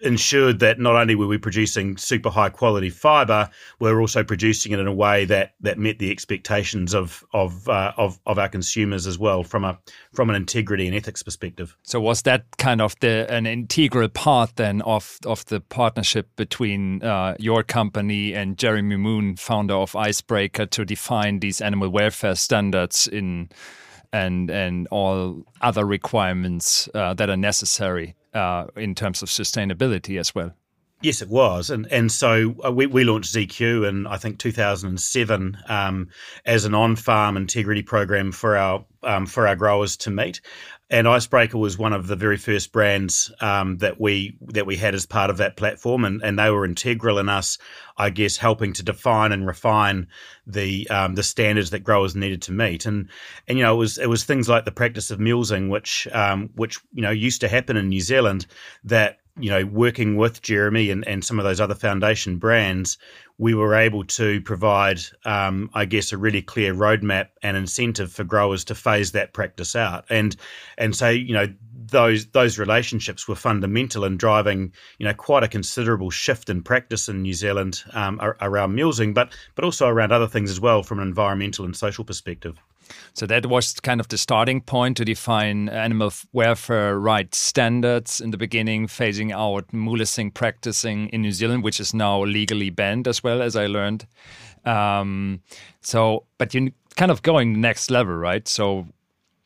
[0.02, 4.72] ensured that not only were we producing super high quality fiber, we are also producing
[4.72, 8.50] it in a way that that met the expectations of of, uh, of of our
[8.50, 9.78] consumers as well from a
[10.14, 11.76] from an integrity and ethics perspective.
[11.84, 17.04] So was that kind of the an integral part then of of the partnership between
[17.04, 23.08] uh, your company and Jeremy Moon, founder of Icebreaker, to define these animal welfare standards
[23.08, 23.50] in
[24.14, 30.34] and and all other requirements uh, that are necessary uh, in terms of sustainability as
[30.34, 30.54] well.
[31.02, 35.58] Yes, it was, and and so uh, we, we launched ZQ in I think 2007
[35.68, 36.10] um,
[36.44, 40.42] as an on-farm integrity program for our um, for our growers to meet,
[40.90, 44.96] and Icebreaker was one of the very first brands um, that we that we had
[44.96, 47.58] as part of that platform, and, and they were integral in us,
[47.98, 50.08] I guess, helping to define and refine
[50.46, 53.10] the um, the standards that growers needed to meet, and
[53.48, 56.50] and you know it was it was things like the practice of mulesing, which um,
[56.56, 58.46] which you know used to happen in New Zealand,
[58.86, 62.98] that you know, working with Jeremy and, and some of those other foundation brands,
[63.38, 68.24] we were able to provide, um, I guess, a really clear roadmap and incentive for
[68.24, 70.06] growers to phase that practice out.
[70.10, 70.36] And
[70.78, 71.48] and so, you know,
[71.92, 77.08] those those relationships were fundamental in driving, you know, quite a considerable shift in practice
[77.08, 81.00] in New Zealand um, around mulesing, but but also around other things as well from
[81.00, 82.58] an environmental and social perspective.
[83.14, 88.32] So that was kind of the starting point to define animal welfare rights standards in
[88.32, 93.24] the beginning, phasing out mulesing practicing in New Zealand, which is now legally banned as
[93.24, 94.06] well as I learned.
[94.66, 95.42] Um,
[95.82, 98.48] so, but you're kind of going next level, right?
[98.48, 98.88] So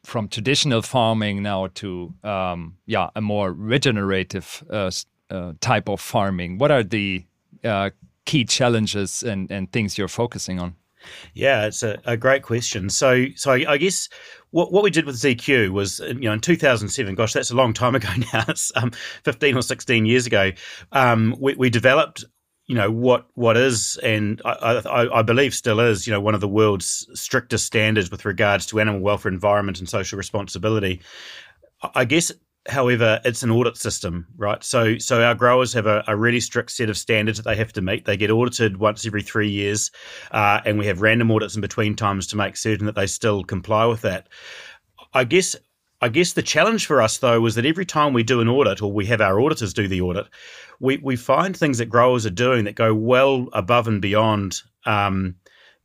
[0.04, 4.92] from traditional farming now to um, yeah a more regenerative uh,
[5.30, 6.58] uh, type of farming.
[6.58, 7.26] What are the
[7.64, 7.92] uh,
[8.26, 10.76] key challenges and, and things you're focusing on?
[11.34, 12.90] Yeah, it's a, a great question.
[12.90, 14.10] So, so I, guess
[14.52, 17.74] what, what we did with ZQ was, you know, in 2007, gosh, that's a long
[17.74, 18.46] time ago now.
[18.48, 18.92] It's um,
[19.24, 20.52] 15 or 16 years ago.
[20.92, 22.26] Um, we, we developed
[22.68, 26.36] you know what what is and I, I, I, believe still is you know one
[26.36, 31.02] of the world's strictest standards with regards to animal welfare, environment, and social responsibility.
[31.96, 32.32] I guess
[32.68, 34.64] However, it's an audit system, right?
[34.64, 37.74] So, so our growers have a, a, really strict set of standards that they have
[37.74, 38.06] to meet.
[38.06, 39.90] They get audited once every three years,
[40.30, 43.44] uh, and we have random audits in between times to make certain that they still
[43.44, 44.30] comply with that.
[45.16, 45.56] I guess,
[46.02, 48.84] I guess the challenge for us though was that every time we do an audit,
[48.84, 50.28] or we have our auditors do the audit,
[50.80, 54.62] we we find things that growers are doing that go well above and beyond.
[54.86, 55.36] Um,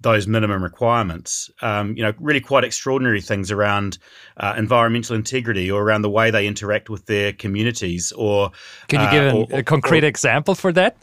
[0.00, 1.50] those minimum requirements.
[1.62, 3.98] Um, you know, really quite extraordinary things around
[4.37, 8.12] uh, environmental integrity or around the way they interact with their communities.
[8.12, 8.50] Or
[8.88, 10.96] can you give uh, or, a concrete or, example for that?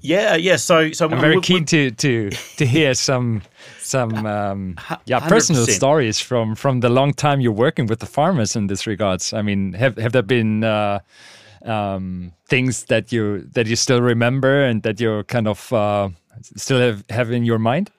[0.00, 0.56] Yeah, yeah.
[0.56, 3.42] So, so I'm very we, keen to to to hear some
[3.78, 5.70] some um, yeah personal 100%.
[5.70, 9.32] stories from from the long time you're working with the farmers in this regards.
[9.32, 11.00] I mean, have have there been uh,
[11.64, 16.10] um, things that you that you still remember and that you're kind of uh,
[16.56, 17.90] still have, have in your mind?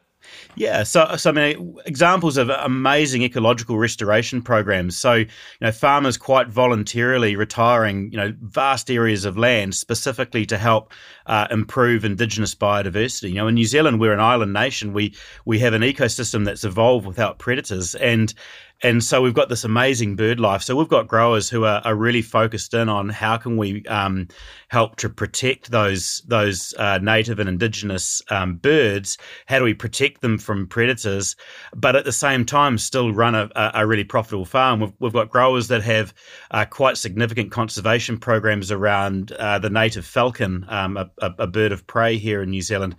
[0.55, 4.97] Yeah, so, so I mean, examples of amazing ecological restoration programs.
[4.97, 5.27] So, you
[5.61, 10.91] know, farmers quite voluntarily retiring, you know, vast areas of land specifically to help
[11.27, 13.29] uh, improve indigenous biodiversity.
[13.29, 14.93] You know, in New Zealand, we're an island nation.
[14.93, 15.15] We
[15.45, 18.33] we have an ecosystem that's evolved without predators, and
[18.81, 20.61] and so we've got this amazing bird life.
[20.61, 24.27] So we've got growers who are, are really focused in on how can we um,
[24.69, 29.17] help to protect those those uh, native and indigenous um, birds.
[29.47, 31.35] How do we protect them from predators,
[31.75, 34.79] but at the same time still run a, a really profitable farm?
[34.79, 36.13] We've, we've got growers that have
[36.51, 41.85] uh, quite significant conservation programs around uh, the native falcon, um, a, a, bird of
[41.85, 42.95] prey here in New Zealand.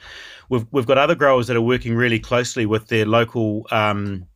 [0.50, 4.26] We've we've got other growers that are working really closely with their local um,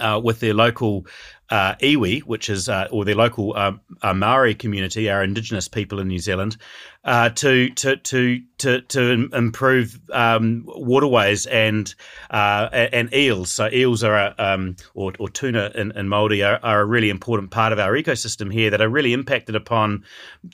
[0.00, 1.06] uh, with their local
[1.50, 6.00] uh, iwi, which is uh, or their local uh, uh, Maori community, our Indigenous people
[6.00, 6.56] in New Zealand,
[7.04, 11.94] uh, to to to to to improve um, waterways and
[12.30, 13.50] uh, and eels.
[13.50, 17.50] So eels are um, or, or tuna in, in Māori are, are, a really important
[17.50, 20.02] part of our ecosystem here that are really impacted upon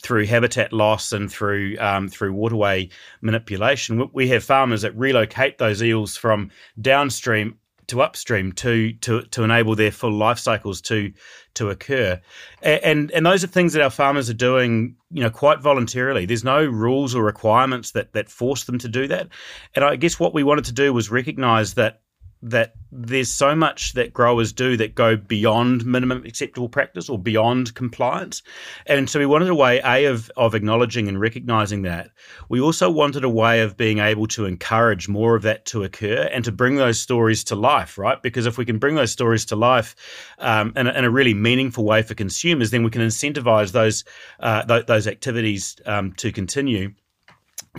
[0.03, 2.89] through habitat loss and through um, through waterway
[3.21, 4.11] manipulation.
[4.13, 6.51] We have farmers that relocate those eels from
[6.81, 7.60] downstream
[7.91, 11.13] to upstream to to to enable their full life cycles to
[11.55, 12.21] to occur,
[12.63, 16.25] and and those are things that our farmers are doing, you know, quite voluntarily.
[16.25, 19.29] There's no rules or requirements that that force them to do that,
[19.75, 22.01] and I guess what we wanted to do was recognise that
[22.43, 27.75] that there's so much that growers do that go beyond minimum acceptable practice or beyond
[27.75, 28.43] compliance.
[28.87, 32.11] And so we wanted a way, A, of, of acknowledging and recognizing that.
[32.49, 36.29] We also wanted a way of being able to encourage more of that to occur
[36.33, 38.21] and to bring those stories to life, right?
[38.23, 39.95] Because if we can bring those stories to life
[40.39, 44.05] um, in, a, in, a, really meaningful way for consumers, then we can incentivize those,
[44.41, 46.93] uh, th- those activities um, to continue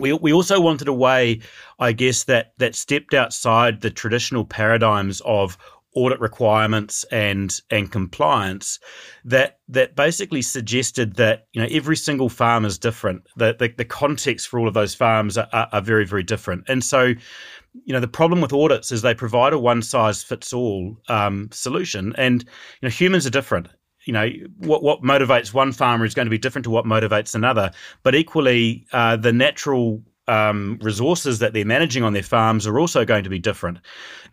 [0.01, 1.39] we we also wanted a way,
[1.79, 5.57] I guess, that that stepped outside the traditional paradigms of
[5.93, 8.79] audit requirements and and compliance
[9.25, 13.23] that that basically suggested that you know every single farm is different.
[13.35, 16.63] The the, the context for all of those farms are, are, are very very different.
[16.67, 17.13] And so
[17.85, 21.49] you know the problem with audits is they provide a one size fits all um,
[21.51, 22.13] solution.
[22.17, 23.67] And you know humans are different
[24.05, 27.35] you know what what motivates one farmer is going to be different to what motivates
[27.35, 27.71] another.
[28.03, 33.03] But equally, uh, the natural um, resources that they're managing on their farms are also
[33.03, 33.79] going to be different.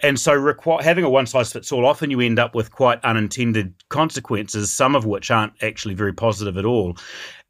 [0.00, 3.02] And so, requ- having a one size fits all, often you end up with quite
[3.04, 6.96] unintended consequences, some of which aren't actually very positive at all.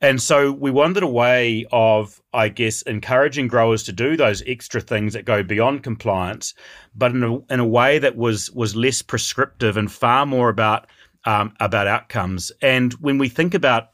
[0.00, 4.80] And so, we wanted a way of, I guess, encouraging growers to do those extra
[4.80, 6.54] things that go beyond compliance,
[6.94, 10.88] but in a, in a way that was was less prescriptive and far more about
[11.24, 12.52] um, about outcomes.
[12.62, 13.90] And when we think about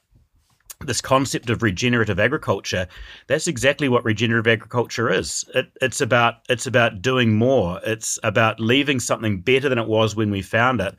[0.80, 2.86] this concept of regenerative agriculture
[3.26, 8.60] that's exactly what regenerative agriculture is it, it's about it's about doing more it's about
[8.60, 10.94] leaving something better than it was when we found it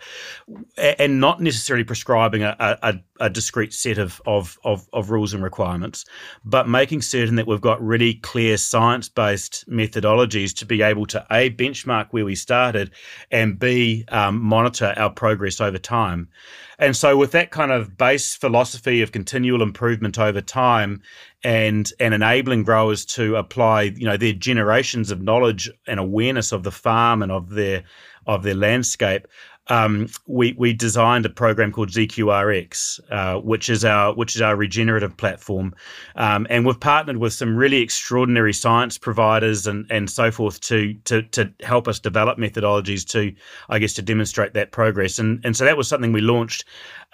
[0.99, 5.43] and not necessarily prescribing a, a, a discrete set of, of, of, of, rules and
[5.43, 6.05] requirements
[6.43, 11.49] but making certain that we've got really clear science-based methodologies to be able to a
[11.51, 12.91] benchmark where we started
[13.31, 16.29] and b um, monitor our progress over time.
[16.77, 21.01] And so, with that kind of base philosophy of continual improvement over time,
[21.43, 26.63] and and enabling growers to apply, you know, their generations of knowledge and awareness of
[26.63, 27.83] the farm and of their
[28.25, 29.27] of their landscape,
[29.67, 34.55] um, we we designed a program called ZQRX, uh, which is our which is our
[34.55, 35.73] regenerative platform,
[36.15, 40.93] um, and we've partnered with some really extraordinary science providers and and so forth to
[41.05, 43.33] to to help us develop methodologies to
[43.69, 46.65] I guess to demonstrate that progress, and and so that was something we launched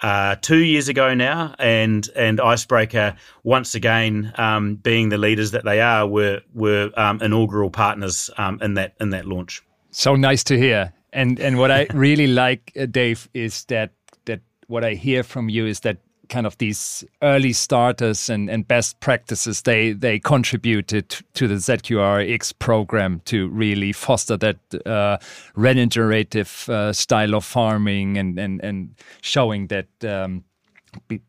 [0.02, 5.64] uh, two years ago now, and and Icebreaker once again um, being the leaders that
[5.64, 9.62] they are were were um, inaugural partners um, in that in that launch.
[9.90, 13.90] So nice to hear and and what I really like, uh, Dave, is that
[14.24, 15.98] that what I hear from you is that
[16.28, 22.58] kind of these early starters and, and best practices they they contributed to the ZQRX
[22.58, 25.18] program to really foster that uh,
[25.54, 30.44] regenerative uh, style of farming and and and showing that um,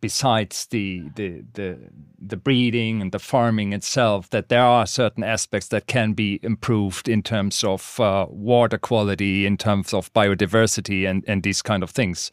[0.01, 1.77] besides the, the the
[2.19, 7.07] the breeding and the farming itself, that there are certain aspects that can be improved
[7.07, 11.89] in terms of uh, water quality, in terms of biodiversity, and and these kind of
[11.89, 12.31] things.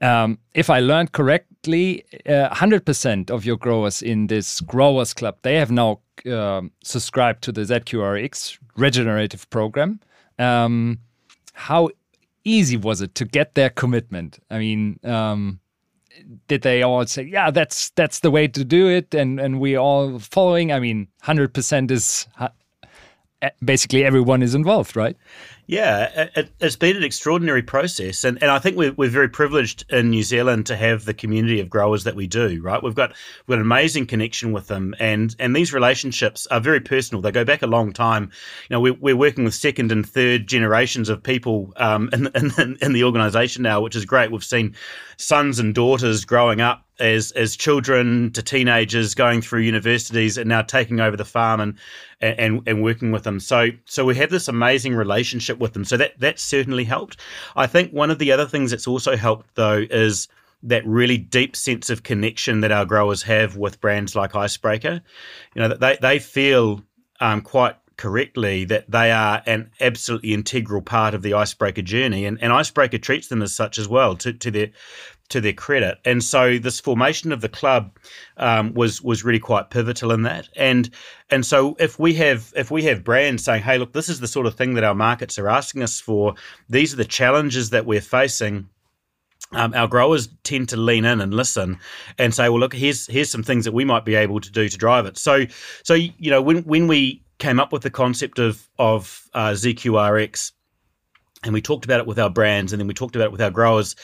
[0.00, 5.54] Um, if I learned correctly, uh, 100% of your growers in this growers club they
[5.56, 10.00] have now um, subscribed to the ZQRX regenerative program.
[10.38, 10.98] Um,
[11.52, 11.90] how
[12.44, 14.38] easy was it to get their commitment?
[14.50, 15.60] I mean um,
[16.48, 19.76] did they all say, "Yeah, that's that's the way to do it," and and we
[19.76, 20.72] all following?
[20.72, 22.48] I mean, hundred percent is uh,
[23.64, 25.16] basically everyone is involved, right?
[25.66, 29.90] Yeah, it, has been an extraordinary process, and, and I think we're, we're very privileged
[29.90, 32.60] in New Zealand to have the community of growers that we do.
[32.62, 33.14] Right, we've got
[33.46, 37.22] we've got an amazing connection with them, and and these relationships are very personal.
[37.22, 38.24] They go back a long time.
[38.68, 42.76] You know, we're, we're working with second and third generations of people um, in, in,
[42.82, 44.30] in the organisation now, which is great.
[44.30, 44.74] We've seen
[45.16, 50.62] sons and daughters growing up as as children to teenagers going through universities and now
[50.62, 51.78] taking over the farm and
[52.20, 53.40] and and working with them.
[53.40, 55.84] So so we have this amazing relationship with them.
[55.84, 57.18] So that that certainly helped.
[57.56, 60.28] I think one of the other things that's also helped though is
[60.62, 65.02] that really deep sense of connection that our growers have with brands like Icebreaker.
[65.54, 66.82] You know they they feel
[67.20, 72.42] um, quite correctly that they are an absolutely integral part of the icebreaker journey and,
[72.42, 74.70] and icebreaker treats them as such as well to, to their
[75.30, 75.98] to their credit.
[76.04, 77.96] And so this formation of the club
[78.36, 80.48] um, was was really quite pivotal in that.
[80.56, 80.90] And
[81.30, 84.28] and so if we have if we have brands saying, hey, look, this is the
[84.28, 86.34] sort of thing that our markets are asking us for.
[86.68, 88.68] These are the challenges that we're facing.
[89.52, 91.78] Um, our growers tend to lean in and listen
[92.18, 94.68] and say, well, look, here's here's some things that we might be able to do
[94.68, 95.16] to drive it.
[95.16, 95.46] So
[95.82, 100.52] so you know when when we came up with the concept of of uh, ZQRX
[101.44, 103.42] and we talked about it with our brands and then we talked about it with
[103.42, 103.96] our growers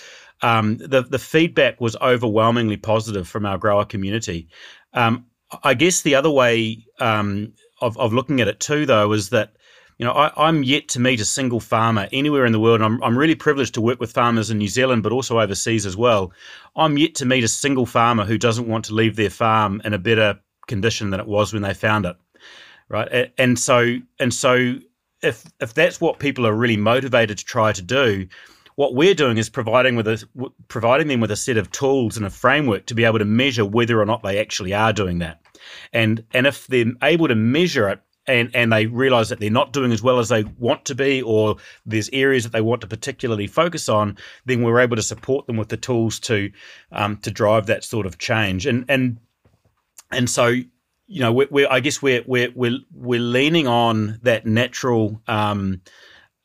[0.43, 4.49] um, the the feedback was overwhelmingly positive from our grower community.
[4.95, 5.27] Um,
[5.63, 9.53] I guess the other way um, of of looking at it too, though, is that
[9.99, 12.81] You know, I, am yet to meet a single farmer anywhere in the world.
[12.81, 15.95] I'm, I'm really privileged to work with farmers in New Zealand, but also overseas as
[15.95, 16.33] well.
[16.75, 19.93] I'm yet to meet a single farmer who doesn't want to leave their farm in
[19.93, 22.17] a better condition than it was when they found it,
[22.89, 23.31] right?
[23.37, 24.77] And so, and so,
[25.23, 28.27] if if that's what people are really motivated to try to do,
[28.81, 30.25] what we're doing is providing with a,
[30.69, 33.63] providing them with a set of tools and a framework to be able to measure
[33.63, 35.39] whether or not they actually are doing that.
[35.93, 39.75] And and if they're able to measure it and, and they realize that they're not
[39.75, 42.87] doing as well as they want to be, or there's areas that they want to
[42.87, 44.17] particularly focus on,
[44.47, 46.51] then we're able to support them with the tools to
[46.91, 48.65] um, to drive that sort of change.
[48.65, 49.19] And and
[50.11, 54.47] and so you know, we're, we're I guess we're we're we're we're leaning on that
[54.47, 55.83] natural um,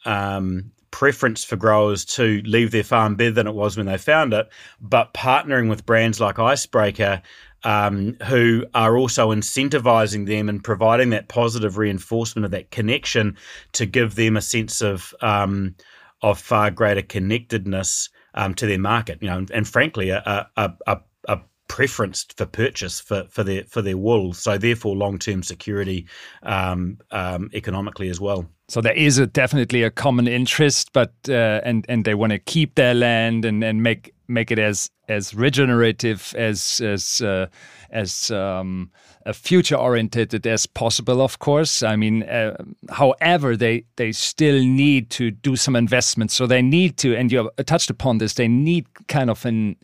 [0.04, 4.34] um, preference for growers to leave their farm better than it was when they found
[4.34, 4.48] it,
[4.80, 7.22] but partnering with brands like Icebreaker
[7.66, 13.36] um, who are also incentivizing them and providing that positive reinforcement of that connection
[13.74, 15.76] to give them a sense of um,
[16.22, 19.18] of far greater connectedness um, to their market.
[19.22, 23.66] You know, and, and frankly, a, a, a, a preference for purchase for, for their
[23.66, 24.34] for their wool.
[24.34, 26.08] So therefore, long term security
[26.44, 28.46] um, um, economically as well.
[28.68, 32.40] So there is a, definitely a common interest, but uh, and and they want to
[32.40, 37.48] keep their land and, and make make it as as regenerative as as uh,
[37.92, 38.92] as um,
[39.34, 41.22] future oriented as possible.
[41.22, 42.58] Of course, I mean, uh,
[42.90, 46.34] however, they they still need to do some investments.
[46.34, 48.34] So they need to, and you touched upon this.
[48.34, 49.76] They need kind of an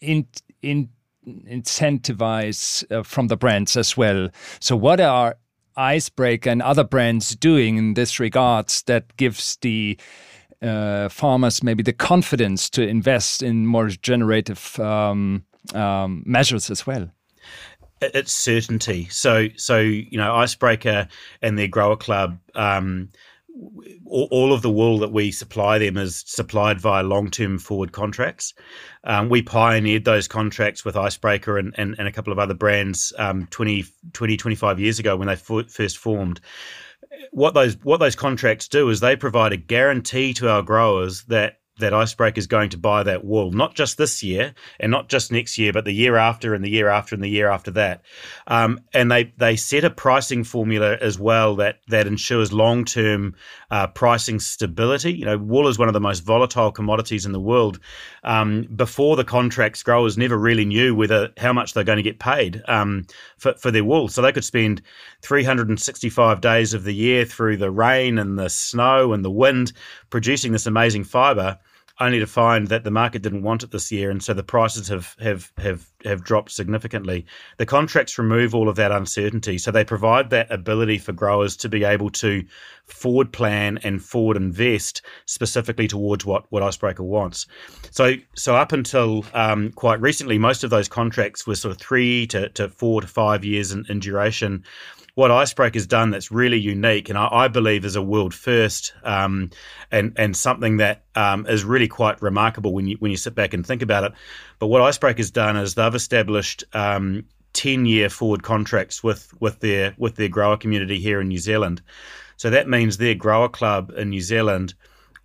[0.00, 0.26] in
[0.60, 0.88] in
[1.26, 4.28] incentivize uh, from the brands as well.
[4.60, 5.36] So what are
[5.76, 9.98] Icebreaker and other brands doing in this regards that gives the
[10.62, 15.44] uh, farmers maybe the confidence to invest in more generative um,
[15.74, 17.10] um, measures as well?
[18.00, 19.08] It's certainty.
[19.10, 21.08] So, so you know, Icebreaker
[21.42, 23.10] and their grower club um,
[24.06, 28.52] all of the wool that we supply them is supplied via long-term forward contracts.
[29.04, 33.12] Um, we pioneered those contracts with Icebreaker and, and, and a couple of other brands
[33.18, 36.40] um, 20, 20, 25 years ago when they first formed.
[37.30, 41.58] What those what those contracts do is they provide a guarantee to our growers that
[41.78, 45.32] that Icebreaker is going to buy that wool, not just this year and not just
[45.32, 48.02] next year, but the year after and the year after and the year after that.
[48.46, 53.34] Um, and they they set a pricing formula as well that that ensures long term
[53.72, 55.14] uh, pricing stability.
[55.14, 57.80] You know, wool is one of the most volatile commodities in the world.
[58.22, 62.20] Um, before the contracts, growers never really knew whether how much they're going to get
[62.20, 63.06] paid um,
[63.36, 64.80] for for their wool, so they could spend
[65.22, 69.72] 365 days of the year through the rain and the snow and the wind
[70.10, 71.58] producing this amazing fiber
[72.00, 74.88] only to find that the market didn't want it this year, and so the prices
[74.88, 77.24] have have have have dropped significantly.
[77.58, 81.68] The contracts remove all of that uncertainty, so they provide that ability for growers to
[81.68, 82.44] be able to
[82.84, 87.46] forward plan and forward invest specifically towards what what Icebreaker wants.
[87.90, 92.26] So so up until um, quite recently, most of those contracts were sort of three
[92.28, 94.64] to, to four to five years in, in duration
[95.14, 98.92] what Icebreaker has done that's really unique, and I, I believe is a world first,
[99.04, 99.50] um,
[99.90, 103.54] and and something that um, is really quite remarkable when you when you sit back
[103.54, 104.12] and think about it.
[104.58, 109.60] But what Icebreaker has done is they've established um, ten year forward contracts with with
[109.60, 111.80] their with their grower community here in New Zealand.
[112.36, 114.74] So that means their grower club in New Zealand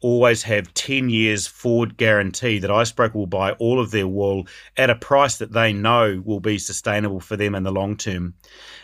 [0.01, 4.47] always have 10 years forward guarantee that Icebreaker will buy all of their wool
[4.77, 8.33] at a price that they know will be sustainable for them in the long term.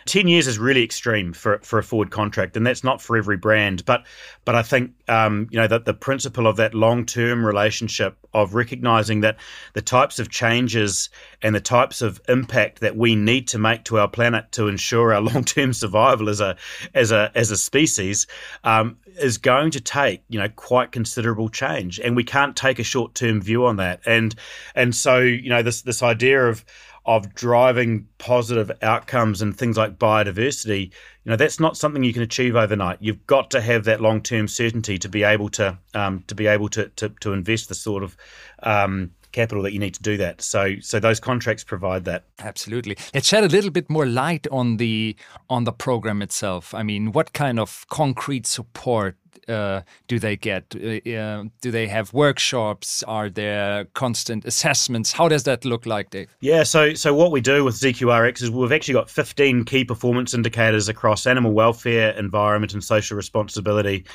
[0.06, 3.38] 10 years is really extreme for, for a forward contract, and that's not for every
[3.38, 3.86] brand.
[3.86, 4.06] But
[4.44, 8.54] but I think um, you know that the principle of that long term relationship of
[8.54, 9.38] recognizing that
[9.74, 11.10] the types of changes
[11.42, 15.14] and the types of impact that we need to make to our planet to ensure
[15.14, 16.58] our long term survival as a
[16.94, 18.28] as a as a species
[18.64, 22.84] um, is going to take you know quite considerable change, and we can't take a
[22.84, 24.02] short term view on that.
[24.06, 24.36] And
[24.74, 26.66] and so you know this this idea of
[27.06, 30.92] of driving positive outcomes and things like biodiversity,
[31.26, 33.00] you know, that's not something you can achieve overnight.
[33.02, 36.46] You've got to have that long term certainty to be able to um, to be
[36.46, 38.16] able to, to to invest the sort of
[38.62, 40.42] um, capital that you need to do that.
[40.42, 42.26] So so those contracts provide that.
[42.40, 42.96] Absolutely.
[43.14, 45.16] Let's shed a little bit more light on the
[45.50, 46.76] on the program itself.
[46.76, 49.18] I mean, what kind of concrete support
[49.48, 50.76] uh, do they get?
[50.76, 53.04] Uh, do they have workshops?
[53.04, 55.12] Are there constant assessments?
[55.12, 56.36] How does that look like, Dave?
[56.40, 60.34] Yeah, so so what we do with ZQRX is we've actually got 15 key performance
[60.34, 64.06] indicators across animal welfare, environment, and social responsibility,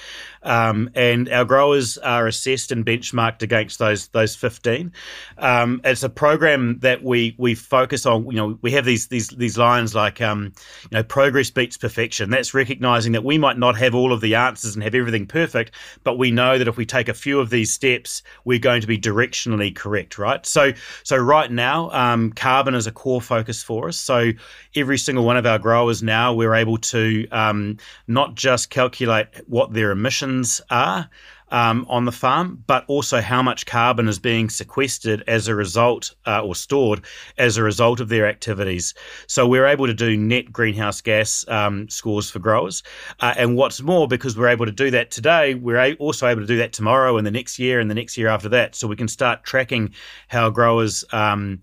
[0.42, 4.92] um, and our growers are assessed and benchmarked against those those 15.
[5.38, 8.26] Um, it's a program that we we focus on.
[8.26, 10.52] You know, we have these these these lines like um,
[10.84, 12.30] you know progress beats perfection.
[12.30, 15.74] That's recognizing that we might not have all of the answers and have everything perfect,
[16.04, 18.86] but we know that if we take a few of these steps, we're going to
[18.86, 20.44] be directionally correct, right?
[20.46, 23.98] So so right now, um, carbon is a core focus for us.
[23.98, 24.32] So
[24.74, 29.72] every single one of our growers now we're able to um, not just calculate what
[29.72, 31.08] their emissions are
[31.50, 36.14] um, on the farm, but also how much carbon is being sequestered as a result
[36.26, 37.02] uh, or stored
[37.38, 38.94] as a result of their activities.
[39.26, 42.82] So we're able to do net greenhouse gas um, scores for growers.
[43.20, 46.46] Uh, and what's more, because we're able to do that today, we're also able to
[46.46, 48.74] do that tomorrow and the next year and the next year after that.
[48.74, 49.94] So we can start tracking
[50.28, 51.60] how growers, um,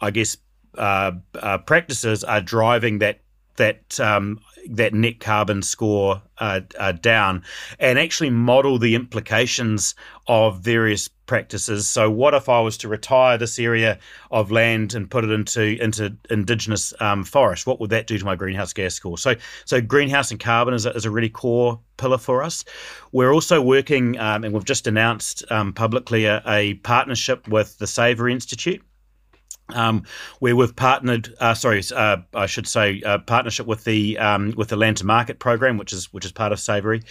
[0.00, 0.36] I guess,
[0.76, 3.20] uh, uh practices are driving that
[3.56, 4.40] that um,
[4.70, 7.42] that net carbon score uh, uh, down
[7.78, 9.94] and actually model the implications
[10.26, 11.86] of various practices.
[11.86, 13.98] So, what if I was to retire this area
[14.30, 17.66] of land and put it into into indigenous um, forest?
[17.66, 19.18] What would that do to my greenhouse gas score?
[19.18, 19.34] So,
[19.64, 22.64] so greenhouse and carbon is a, is a really core pillar for us.
[23.12, 27.86] We're also working, um, and we've just announced um, publicly a, a partnership with the
[27.86, 28.82] Savory Institute
[29.70, 30.04] um,
[30.40, 34.68] where we've partnered, uh, sorry, uh, I should say, uh, partnership with the um, with
[34.68, 37.02] the Land to Market program, which is which is part of Savory,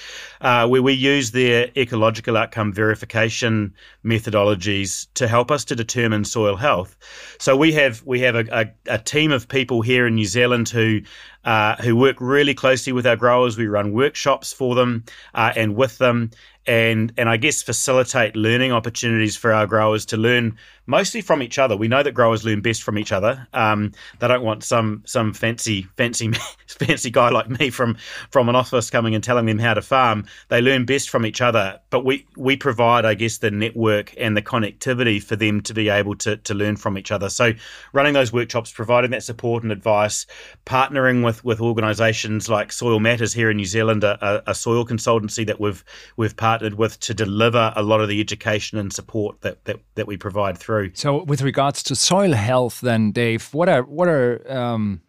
[0.41, 3.73] uh, where we use their ecological outcome verification
[4.05, 6.95] methodologies to help us to determine soil health.
[7.39, 10.69] So we have we have a, a, a team of people here in New Zealand
[10.69, 11.01] who
[11.45, 13.57] uh, who work really closely with our growers.
[13.57, 16.31] We run workshops for them and with them,
[16.65, 21.57] and and I guess facilitate learning opportunities for our growers to learn mostly from each
[21.59, 21.75] other.
[21.75, 23.47] We know that growers learn best from each other.
[23.53, 26.31] Um, they don't want some some fancy fancy
[26.67, 27.97] fancy guy like me from
[28.29, 30.25] from an office coming and telling them how to farm.
[30.47, 31.79] They learn best from each other.
[31.89, 35.89] But we we provide, I guess, the network and the connectivity for them to be
[35.89, 37.29] able to to learn from each other.
[37.29, 37.53] So
[37.91, 40.25] running those workshops, providing that support and advice,
[40.65, 45.45] partnering with with organisations like Soil Matters here in New Zealand, a, a soil consultancy
[45.45, 45.83] that we've
[46.15, 50.07] we've partnered with to deliver a lot of the education and support that that, that
[50.07, 50.91] we provide through through.
[50.95, 55.01] So, with regards to soil health, then, Dave, what are what are um,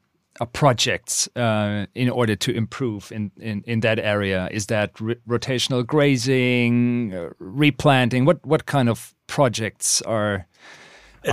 [0.52, 4.48] projects uh, in order to improve in, in, in that area?
[4.50, 8.24] Is that rotational grazing, uh, replanting?
[8.24, 10.46] What what kind of projects are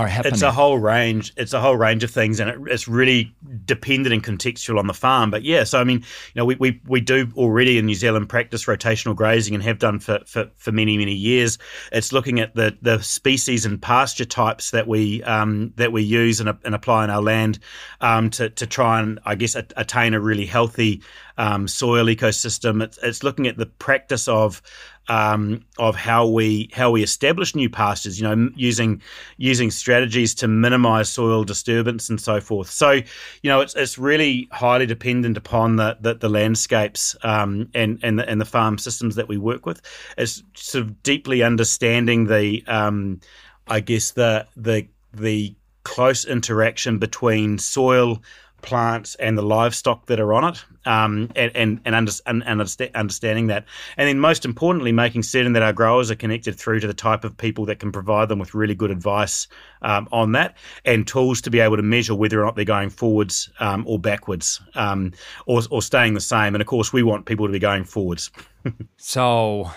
[0.00, 0.34] are happening?
[0.34, 1.32] It's a whole range.
[1.36, 3.34] It's a whole range of things, and it, it's really
[3.64, 5.30] dependent and contextual on the farm.
[5.30, 8.28] But yeah, so I mean, you know, we, we, we do already in New Zealand
[8.28, 11.58] practice rotational grazing and have done for, for, for many many years.
[11.90, 16.40] It's looking at the the species and pasture types that we um, that we use
[16.40, 17.58] and, and apply on our land
[18.00, 21.02] um, to to try and I guess attain a really healthy
[21.38, 22.82] um, soil ecosystem.
[22.82, 24.62] It's, it's looking at the practice of
[25.08, 28.20] um, of how we how we establish new pastures.
[28.20, 29.02] You know, using
[29.36, 32.70] using strategies to minimise soil disturbance and so forth.
[32.70, 33.04] So, you
[33.44, 38.28] know, it's it's really highly dependent upon the the, the landscapes um, and and the,
[38.28, 39.80] and the farm systems that we work with.
[40.16, 43.20] It's sort of deeply understanding the um,
[43.68, 48.22] I guess the the the close interaction between soil
[48.62, 52.60] plants and the livestock that are on it, um, and and and, under, and, and,
[52.94, 53.64] understanding that,
[53.96, 57.24] and then most importantly, making certain that our growers are connected through to the type
[57.24, 59.46] of people that can provide them with really good advice
[59.82, 62.90] um, on that, and tools to be able to measure whether or not they're going
[62.90, 65.12] forwards um, or backwards, um,
[65.46, 66.54] or or staying the same.
[66.54, 68.30] And of course, we want people to be going forwards.
[68.96, 69.70] so.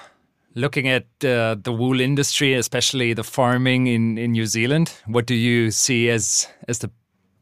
[0.58, 5.36] Looking at uh, the wool industry, especially the farming in, in New Zealand, what do
[5.36, 6.90] you see as as the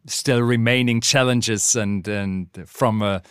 [0.06, 3.22] still remaining challenges and and from a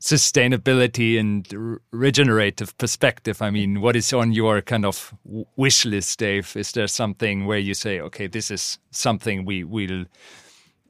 [0.00, 5.12] sustainability and regenerative perspective i mean what is on your kind of
[5.56, 6.56] wish list dave?
[6.56, 10.06] Is there something where you say okay this is something we will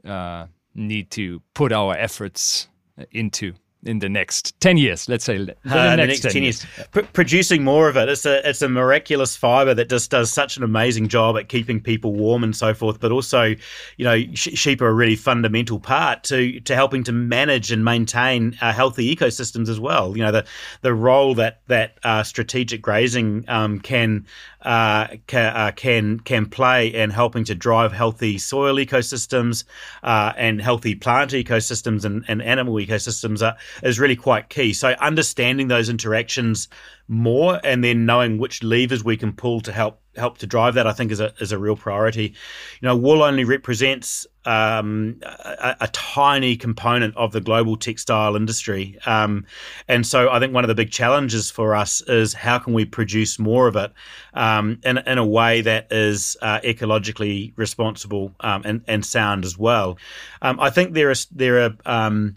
[0.04, 2.68] uh, need to put our efforts
[3.10, 3.54] into
[3.84, 6.66] in the next 10 years let's say the, uh, next, the next 10, 10 years,
[6.76, 6.88] years.
[6.92, 8.08] P- producing more of it.
[8.08, 11.80] It's a it's a miraculous fiber that just does such an amazing job at keeping
[11.80, 13.54] people warm and so forth but also
[13.96, 17.84] you know sh- sheep are a really fundamental part to to helping to manage and
[17.84, 20.16] maintain uh, healthy ecosystems as well.
[20.16, 20.46] You know the
[20.82, 24.26] the role that that uh, strategic grazing um, can
[24.62, 29.64] uh, can, uh, can can play in helping to drive healthy soil ecosystems
[30.02, 34.72] uh, and healthy plant ecosystems and, and animal ecosystems are, is really quite key.
[34.72, 36.68] So understanding those interactions
[37.10, 40.86] more and then knowing which levers we can pull to help help to drive that,
[40.86, 42.34] I think, is a is a real priority.
[42.80, 48.96] You know, wool only represents um, a, a, tiny component of the global textile industry,
[49.06, 49.44] um,
[49.88, 52.84] and so I think one of the big challenges for us is how can we
[52.84, 53.92] produce more of it
[54.34, 59.58] um, in in a way that is uh, ecologically responsible um, and and sound as
[59.58, 59.98] well.
[60.42, 62.32] Um, I think there is there are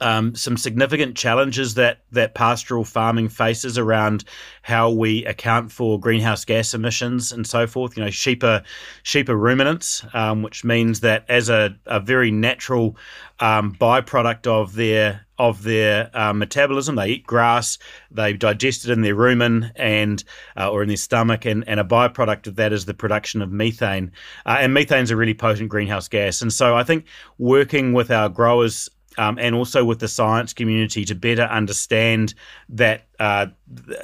[0.00, 4.24] um, some significant challenges that that pastoral farming faces around
[4.62, 7.96] how we account for greenhouse gas emissions and so forth.
[7.96, 8.62] You know, sheep are
[9.02, 12.96] sheep are ruminants, um, which means that as a, a very natural
[13.40, 17.78] um, byproduct of their of their uh, metabolism, they eat grass,
[18.12, 20.22] they digest it in their rumen and
[20.56, 23.50] uh, or in their stomach, and, and a byproduct of that is the production of
[23.50, 24.12] methane.
[24.46, 27.06] Uh, and methane is a really potent greenhouse gas, and so I think
[27.38, 28.88] working with our growers
[29.18, 32.34] um, and also with the science community to better understand
[32.68, 33.46] that uh,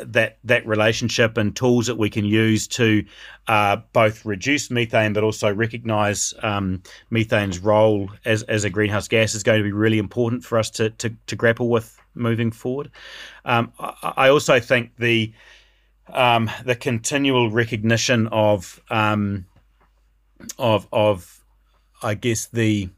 [0.02, 3.04] that that relationship and tools that we can use to
[3.46, 9.34] uh, both reduce methane but also recognise um, methane's role as, as a greenhouse gas
[9.34, 12.90] is going to be really important for us to to, to grapple with moving forward.
[13.44, 15.32] Um, I, I, also think the
[16.12, 19.46] um, the continual recognition of um,
[20.58, 21.44] of of
[22.02, 22.90] I guess the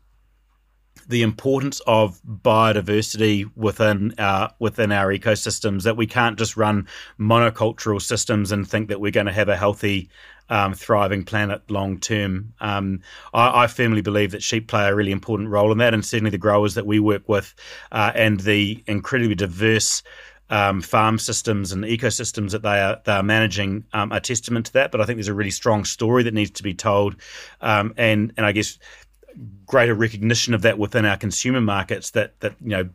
[1.11, 6.87] the importance of biodiversity within our within our ecosystems that we can't just run
[7.19, 10.09] monocultural systems and think that we're going to have a healthy
[10.49, 12.53] um, thriving planet long term.
[12.61, 13.01] Um,
[13.35, 16.31] I, I, firmly believe that sheep play a really important role in that, and certainly
[16.31, 17.55] the growers that we work with
[17.93, 20.03] uh, and the incredibly diverse.
[20.53, 24.73] Um, farm systems and ecosystems that they are they are managing um, are testament to
[24.73, 24.91] that.
[24.91, 27.15] But I think there's a really strong story that needs to be told,
[27.61, 28.77] um, and and I guess
[29.67, 32.89] greater recognition of that within our consumer markets that that you know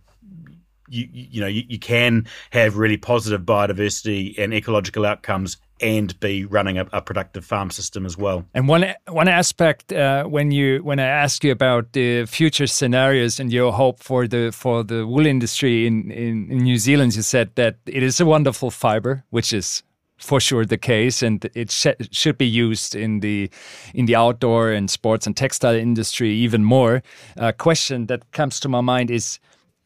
[0.90, 6.46] you you know you, you can have really positive biodiversity and ecological outcomes and be
[6.46, 8.46] running a, a, productive farm system as well.
[8.54, 13.40] And one one aspect uh, when you when I ask you about the future scenarios
[13.40, 17.22] and your hope for the for the wool industry in, in, in New Zealand, you
[17.22, 19.84] said that it is a wonderful fiber, which is
[20.18, 23.50] for sure the case, and it sh should be used in the
[23.94, 27.02] in the outdoor and sports and textile industry even more.
[27.38, 29.40] A question that comes to my mind is,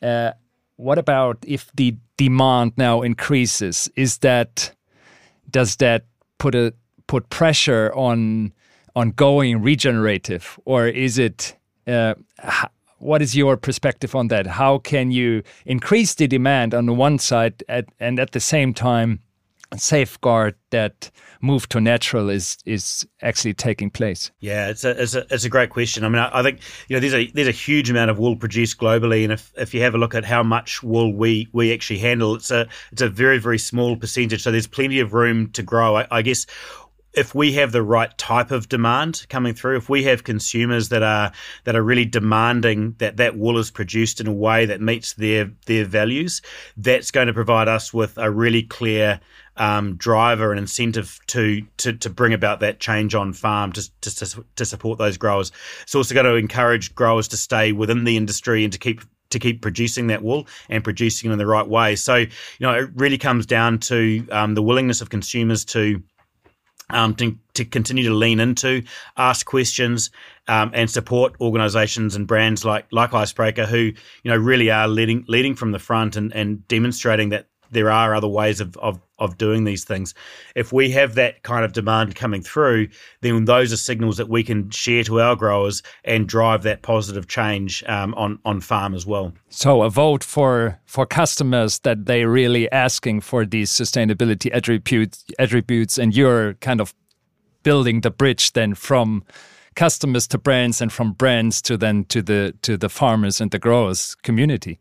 [0.04, 0.32] uh,
[0.76, 3.90] what about if the demand now increases?
[3.96, 4.76] Is that
[5.50, 6.06] does that
[6.38, 6.74] put a
[7.08, 8.54] put pressure on
[8.96, 11.56] on going regenerative, or is it?
[11.88, 12.14] Uh,
[13.00, 14.46] what is your perspective on that?
[14.46, 18.74] How can you increase the demand on the one side at, and at the same
[18.74, 19.22] time
[19.78, 21.12] safeguard that
[21.42, 24.32] move to natural is is actually taking place?
[24.40, 26.04] Yeah, it's a it's a, it's a great question.
[26.04, 28.36] I mean, I, I, think you know there's a there's a huge amount of wool
[28.36, 31.74] produced globally, and if, if you have a look at how much wool we we
[31.74, 34.42] actually handle, it's a it's a very very small percentage.
[34.42, 35.98] So there's plenty of room to grow.
[35.98, 36.46] I, I guess
[37.14, 41.02] if we have the right type of demand coming through, if we have consumers that
[41.02, 41.32] are
[41.64, 45.52] that are really demanding that that wool is produced in a way that meets their
[45.66, 46.42] their values,
[46.78, 49.20] that's going to provide us with a really clear
[49.58, 54.44] um, driver and incentive to, to to bring about that change on farm to, to
[54.56, 55.52] to support those growers.
[55.82, 59.02] It's also going to encourage growers to stay within the industry and to keep
[59.32, 61.96] to keep producing that wool and producing it in the right way.
[61.96, 62.30] So you
[62.60, 66.04] know it really comes down to um, the willingness of consumers to
[66.90, 68.84] um, to, to, continue to lean into,
[69.18, 70.12] ask questions,
[70.48, 75.26] um, and support organisations and brands like like Icebreaker, who you know really are leading
[75.28, 79.38] leading from the front and, and demonstrating that there are other ways of, of, of
[79.38, 80.14] doing these things.
[80.56, 82.90] If we have that kind of demand coming through,
[83.22, 87.28] then those are signals that we can share to our growers and drive that positive
[87.28, 89.34] change um, on on farm as well.
[89.50, 95.98] So a vote for for customers that they're really asking for these sustainability attributes attributes,
[95.98, 96.94] and you're kind of
[97.64, 99.24] building the bridge then from
[99.80, 103.58] customers to brands and from brands to then to the to the farmers and the
[103.58, 104.78] growers community.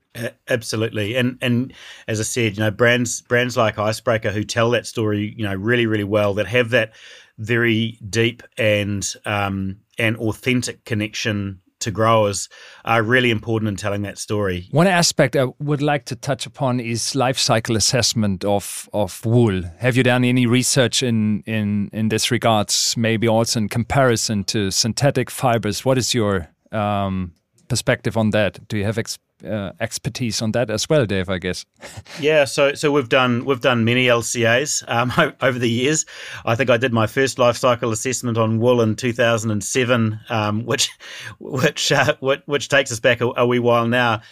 [0.49, 1.15] Absolutely.
[1.15, 1.73] And and
[2.09, 5.55] as i said you know brands brands like icebreaker who tell that story you know
[5.55, 6.97] really really well that have that
[7.39, 12.49] very deep and um and authentic connection to growers
[12.85, 14.69] are really important in telling that story.
[14.71, 19.63] One aspect I would like to touch upon is life cycle assessment of, of wool.
[19.79, 24.71] Have you done any research in, in, in this regards, maybe also in comparison to
[24.71, 25.85] synthetic fibers?
[25.85, 27.33] What is your um,
[27.69, 28.67] perspective on that?
[28.69, 31.29] Do you have ex uh, expertise on that as well, Dave?
[31.29, 31.65] I guess.
[32.21, 36.07] yeah, so so we've done we've done many LCAs um, over the years.
[36.45, 40.91] I think I did my first life cycle assessment on wool in 2007, um, which
[41.39, 44.23] which, uh, which, which takes us back a, a wee while now.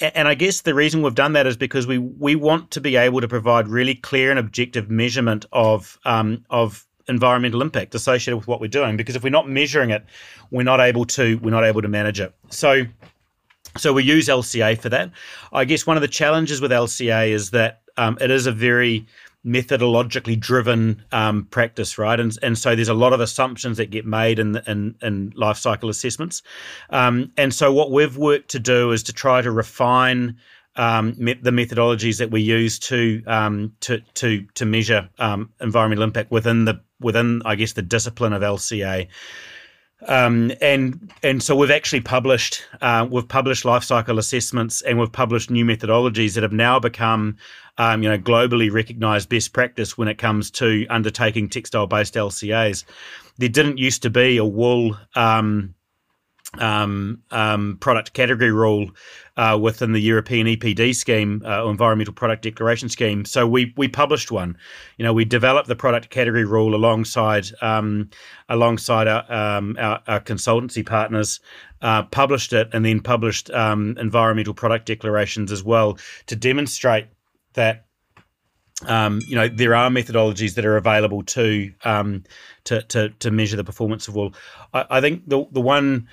[0.00, 2.96] And I guess the reason we've done that is because we we want to be
[2.96, 8.46] able to provide really clear and objective measurement of um, of environmental impact associated with
[8.46, 10.04] what we're doing because if we're not measuring it
[10.50, 12.84] we're not able to we're not able to manage it so
[13.76, 15.10] so we use LCA for that.
[15.52, 19.06] I guess one of the challenges with LCA is that um, it is a very
[19.46, 22.18] methodologically driven um, practice, right?
[22.18, 25.58] And and so there's a lot of assumptions that get made in in, in life
[25.58, 26.42] cycle assessments.
[26.90, 30.36] Um, and so what we've worked to do is to try to refine
[30.76, 36.04] um, me- the methodologies that we use to um, to to to measure um, environmental
[36.04, 39.08] impact within the within I guess the discipline of LCA.
[40.06, 45.10] Um, and and so we've actually published uh, we've published life cycle assessments and we've
[45.10, 47.36] published new methodologies that have now become
[47.78, 52.84] um, you know globally recognized best practice when it comes to undertaking textile based LCAs.
[53.38, 55.74] There didn't used to be a wool um,
[56.54, 58.90] um, um, product category rule
[59.36, 63.24] uh, within the European EPD scheme, uh, or Environmental Product Declaration scheme.
[63.24, 64.56] So we we published one.
[64.96, 68.10] You know, we developed the product category rule alongside um,
[68.48, 71.40] alongside our, um, our, our consultancy partners,
[71.82, 77.06] uh, published it, and then published um, environmental product declarations as well to demonstrate
[77.52, 77.87] that
[78.86, 82.22] um, you know there are methodologies that are available to um,
[82.64, 84.34] to, to, to measure the performance of wool.
[84.72, 86.08] I, I, think the the one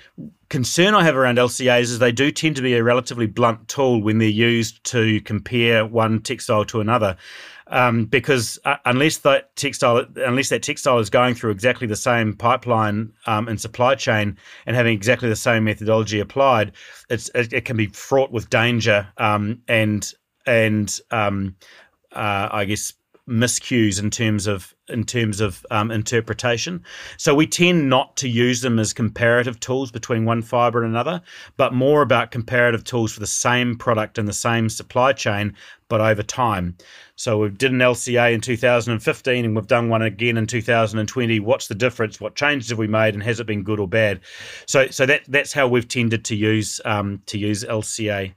[0.48, 4.02] concern I have around LCAs is they do tend to be a relatively blunt tool
[4.02, 7.16] when they're used to compare one textile to another.
[7.68, 12.34] Um, because uh, unless that textile, unless that textile is going through exactly the same
[12.34, 16.72] pipeline um, and supply chain and having exactly the same methodology applied,
[17.10, 20.14] it, it can be fraught with danger um, and
[20.46, 21.56] and um,
[22.16, 22.92] uh, I guess
[23.28, 26.84] miscues in terms of in terms of um, interpretation.
[27.16, 31.20] So we tend not to use them as comparative tools between one fiber and another,
[31.56, 35.56] but more about comparative tools for the same product and the same supply chain,
[35.88, 36.76] but over time.
[37.16, 41.40] So we did an LCA in 2015 and we've done one again in 2020.
[41.40, 42.20] What's the difference?
[42.20, 44.20] What changes have we made, and has it been good or bad?
[44.66, 48.32] So so that that's how we've tended to use um, to use LCA.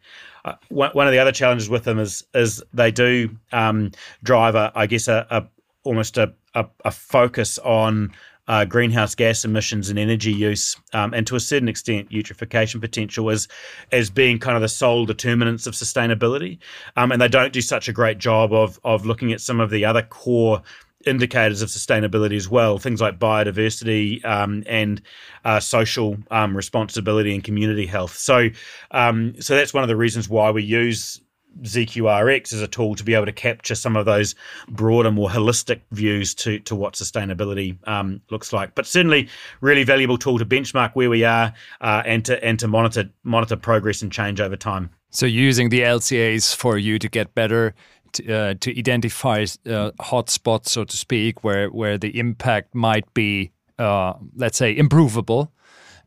[0.45, 3.91] Uh, one, of the other challenges with them is is they do um,
[4.23, 5.45] drive a, I guess a, a
[5.83, 8.11] almost a, a, a, focus on
[8.47, 13.29] uh, greenhouse gas emissions and energy use, um, and to a certain extent, eutrophication potential
[13.29, 13.47] as
[13.91, 16.57] as being kind of the sole determinants of sustainability.
[16.95, 19.69] Um, and they don't do such a great job of of looking at some of
[19.69, 20.61] the other core
[21.05, 25.01] indicators of sustainability as well, things like biodiversity um, and
[25.45, 28.17] uh, social um, responsibility and community health.
[28.17, 28.49] So,
[28.91, 31.21] um, so that's one of the reasons why we use
[31.61, 34.35] ZQRX as a tool to be able to capture some of those
[34.69, 38.75] broader, more holistic views to to what sustainability um, looks like.
[38.75, 39.27] But certainly,
[39.61, 43.55] really valuable tool to benchmark where we are uh, and to and to monitor monitor
[43.55, 44.89] progress and change over time.
[45.11, 47.73] So, using the LCAs for you to get better
[48.13, 53.51] to, uh, to identify uh, hotspots, so to speak, where where the impact might be,
[53.77, 55.51] uh, let's say, improvable,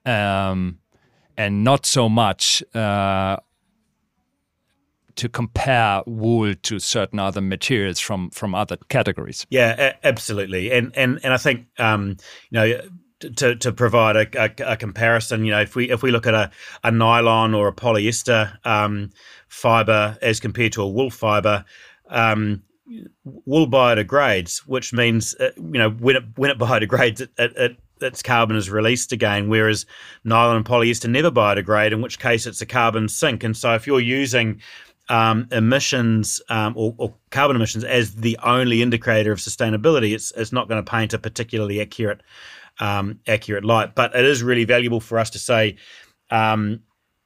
[0.05, 0.79] um,
[1.37, 2.63] and not so much
[5.15, 9.47] to compare wool to certain other materials from from other categories.
[9.51, 12.17] Yeah, a- absolutely, and and and I think um,
[12.51, 12.81] you know
[13.37, 16.35] to to provide a, a, a, comparison, you know, if we if we look at
[16.35, 16.51] a,
[16.85, 19.11] a nylon or a polyester um,
[19.49, 21.65] fiber as compared to a wool fiber,
[22.13, 22.63] um,
[23.25, 27.77] wool biodegrades, which means uh, you know when it when it biodegrades, it, it, it,
[28.01, 29.87] its carbon is released again, whereas
[30.25, 33.43] nylon and polyester never biodegrade, in which case it's a carbon sink.
[33.43, 34.61] And so if you're using
[35.09, 40.53] um, emissions um, or, or, carbon emissions as the only indicator of sustainability, it's it's
[40.53, 42.23] not going to paint a particularly accurate
[42.79, 43.95] um, accurate light.
[43.95, 45.77] But it is really valuable for us to say
[46.31, 46.81] um,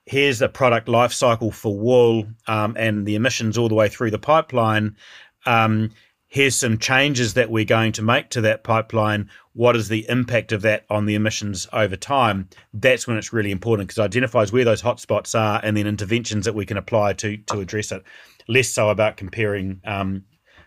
[0.07, 4.11] here's the product life cycle for wool um, and the emissions all the way through
[4.11, 4.97] the pipeline.
[5.45, 5.91] Um,
[6.29, 9.29] here's some changes that we're going to make to that pipeline.
[9.53, 12.49] What is the impact of that on the emissions over time?
[12.73, 16.45] That's when it's really important because it identifies where those hotspots are and then interventions
[16.45, 18.03] that we can apply to to address it.
[18.49, 20.25] Less so about comparing um,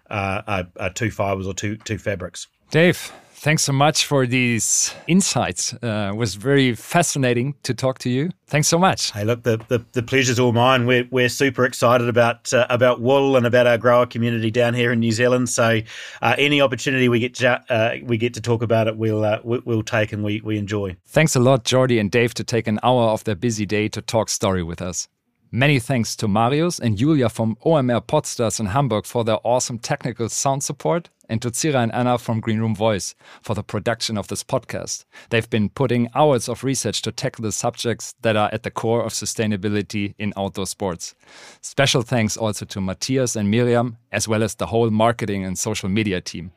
[0.09, 2.47] uh, uh, uh, two fibers or two two fabrics.
[2.71, 5.73] Dave, thanks so much for these insights.
[5.73, 8.29] Uh, it was very fascinating to talk to you.
[8.47, 9.11] Thanks so much.
[9.11, 10.85] Hey, look, the, the, the pleasure's all mine.
[10.85, 14.91] We're, we're super excited about uh, about wool and about our grower community down here
[14.91, 15.49] in New Zealand.
[15.49, 15.79] So,
[16.21, 19.39] uh, any opportunity we get to, uh, we get to talk about it, we'll uh,
[19.43, 20.95] we'll take and we, we enjoy.
[21.05, 24.01] Thanks a lot, Jordi and Dave, to take an hour of their busy day to
[24.01, 25.07] talk story with us.
[25.51, 30.29] Many thanks to Marius and Julia from OMR Podstars in Hamburg for their awesome technical
[30.29, 34.27] sound support, and to Zira and Anna from Green Room Voice for the production of
[34.27, 35.05] this podcast.
[35.31, 39.03] They've been putting hours of research to tackle the subjects that are at the core
[39.03, 41.15] of sustainability in outdoor sports.
[41.61, 45.89] Special thanks also to Matthias and Miriam, as well as the whole marketing and social
[45.89, 46.51] media team.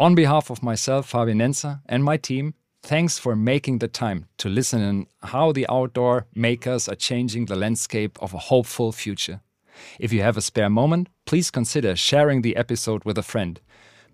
[0.00, 2.54] On behalf of myself, Fabian Nenzer, and my team,
[2.84, 7.54] Thanks for making the time to listen in how the outdoor makers are changing the
[7.54, 9.40] landscape of a hopeful future.
[10.00, 13.60] If you have a spare moment, please consider sharing the episode with a friend.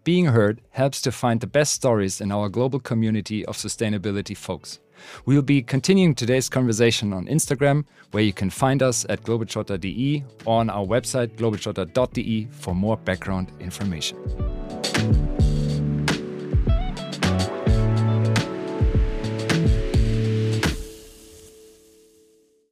[0.04, 4.80] Being heard helps to find the best stories in our global community of sustainability folks.
[5.24, 10.60] We'll be continuing today's conversation on Instagram, where you can find us at globetrotter.de or
[10.60, 14.16] on our website globetrotter.de for more background information.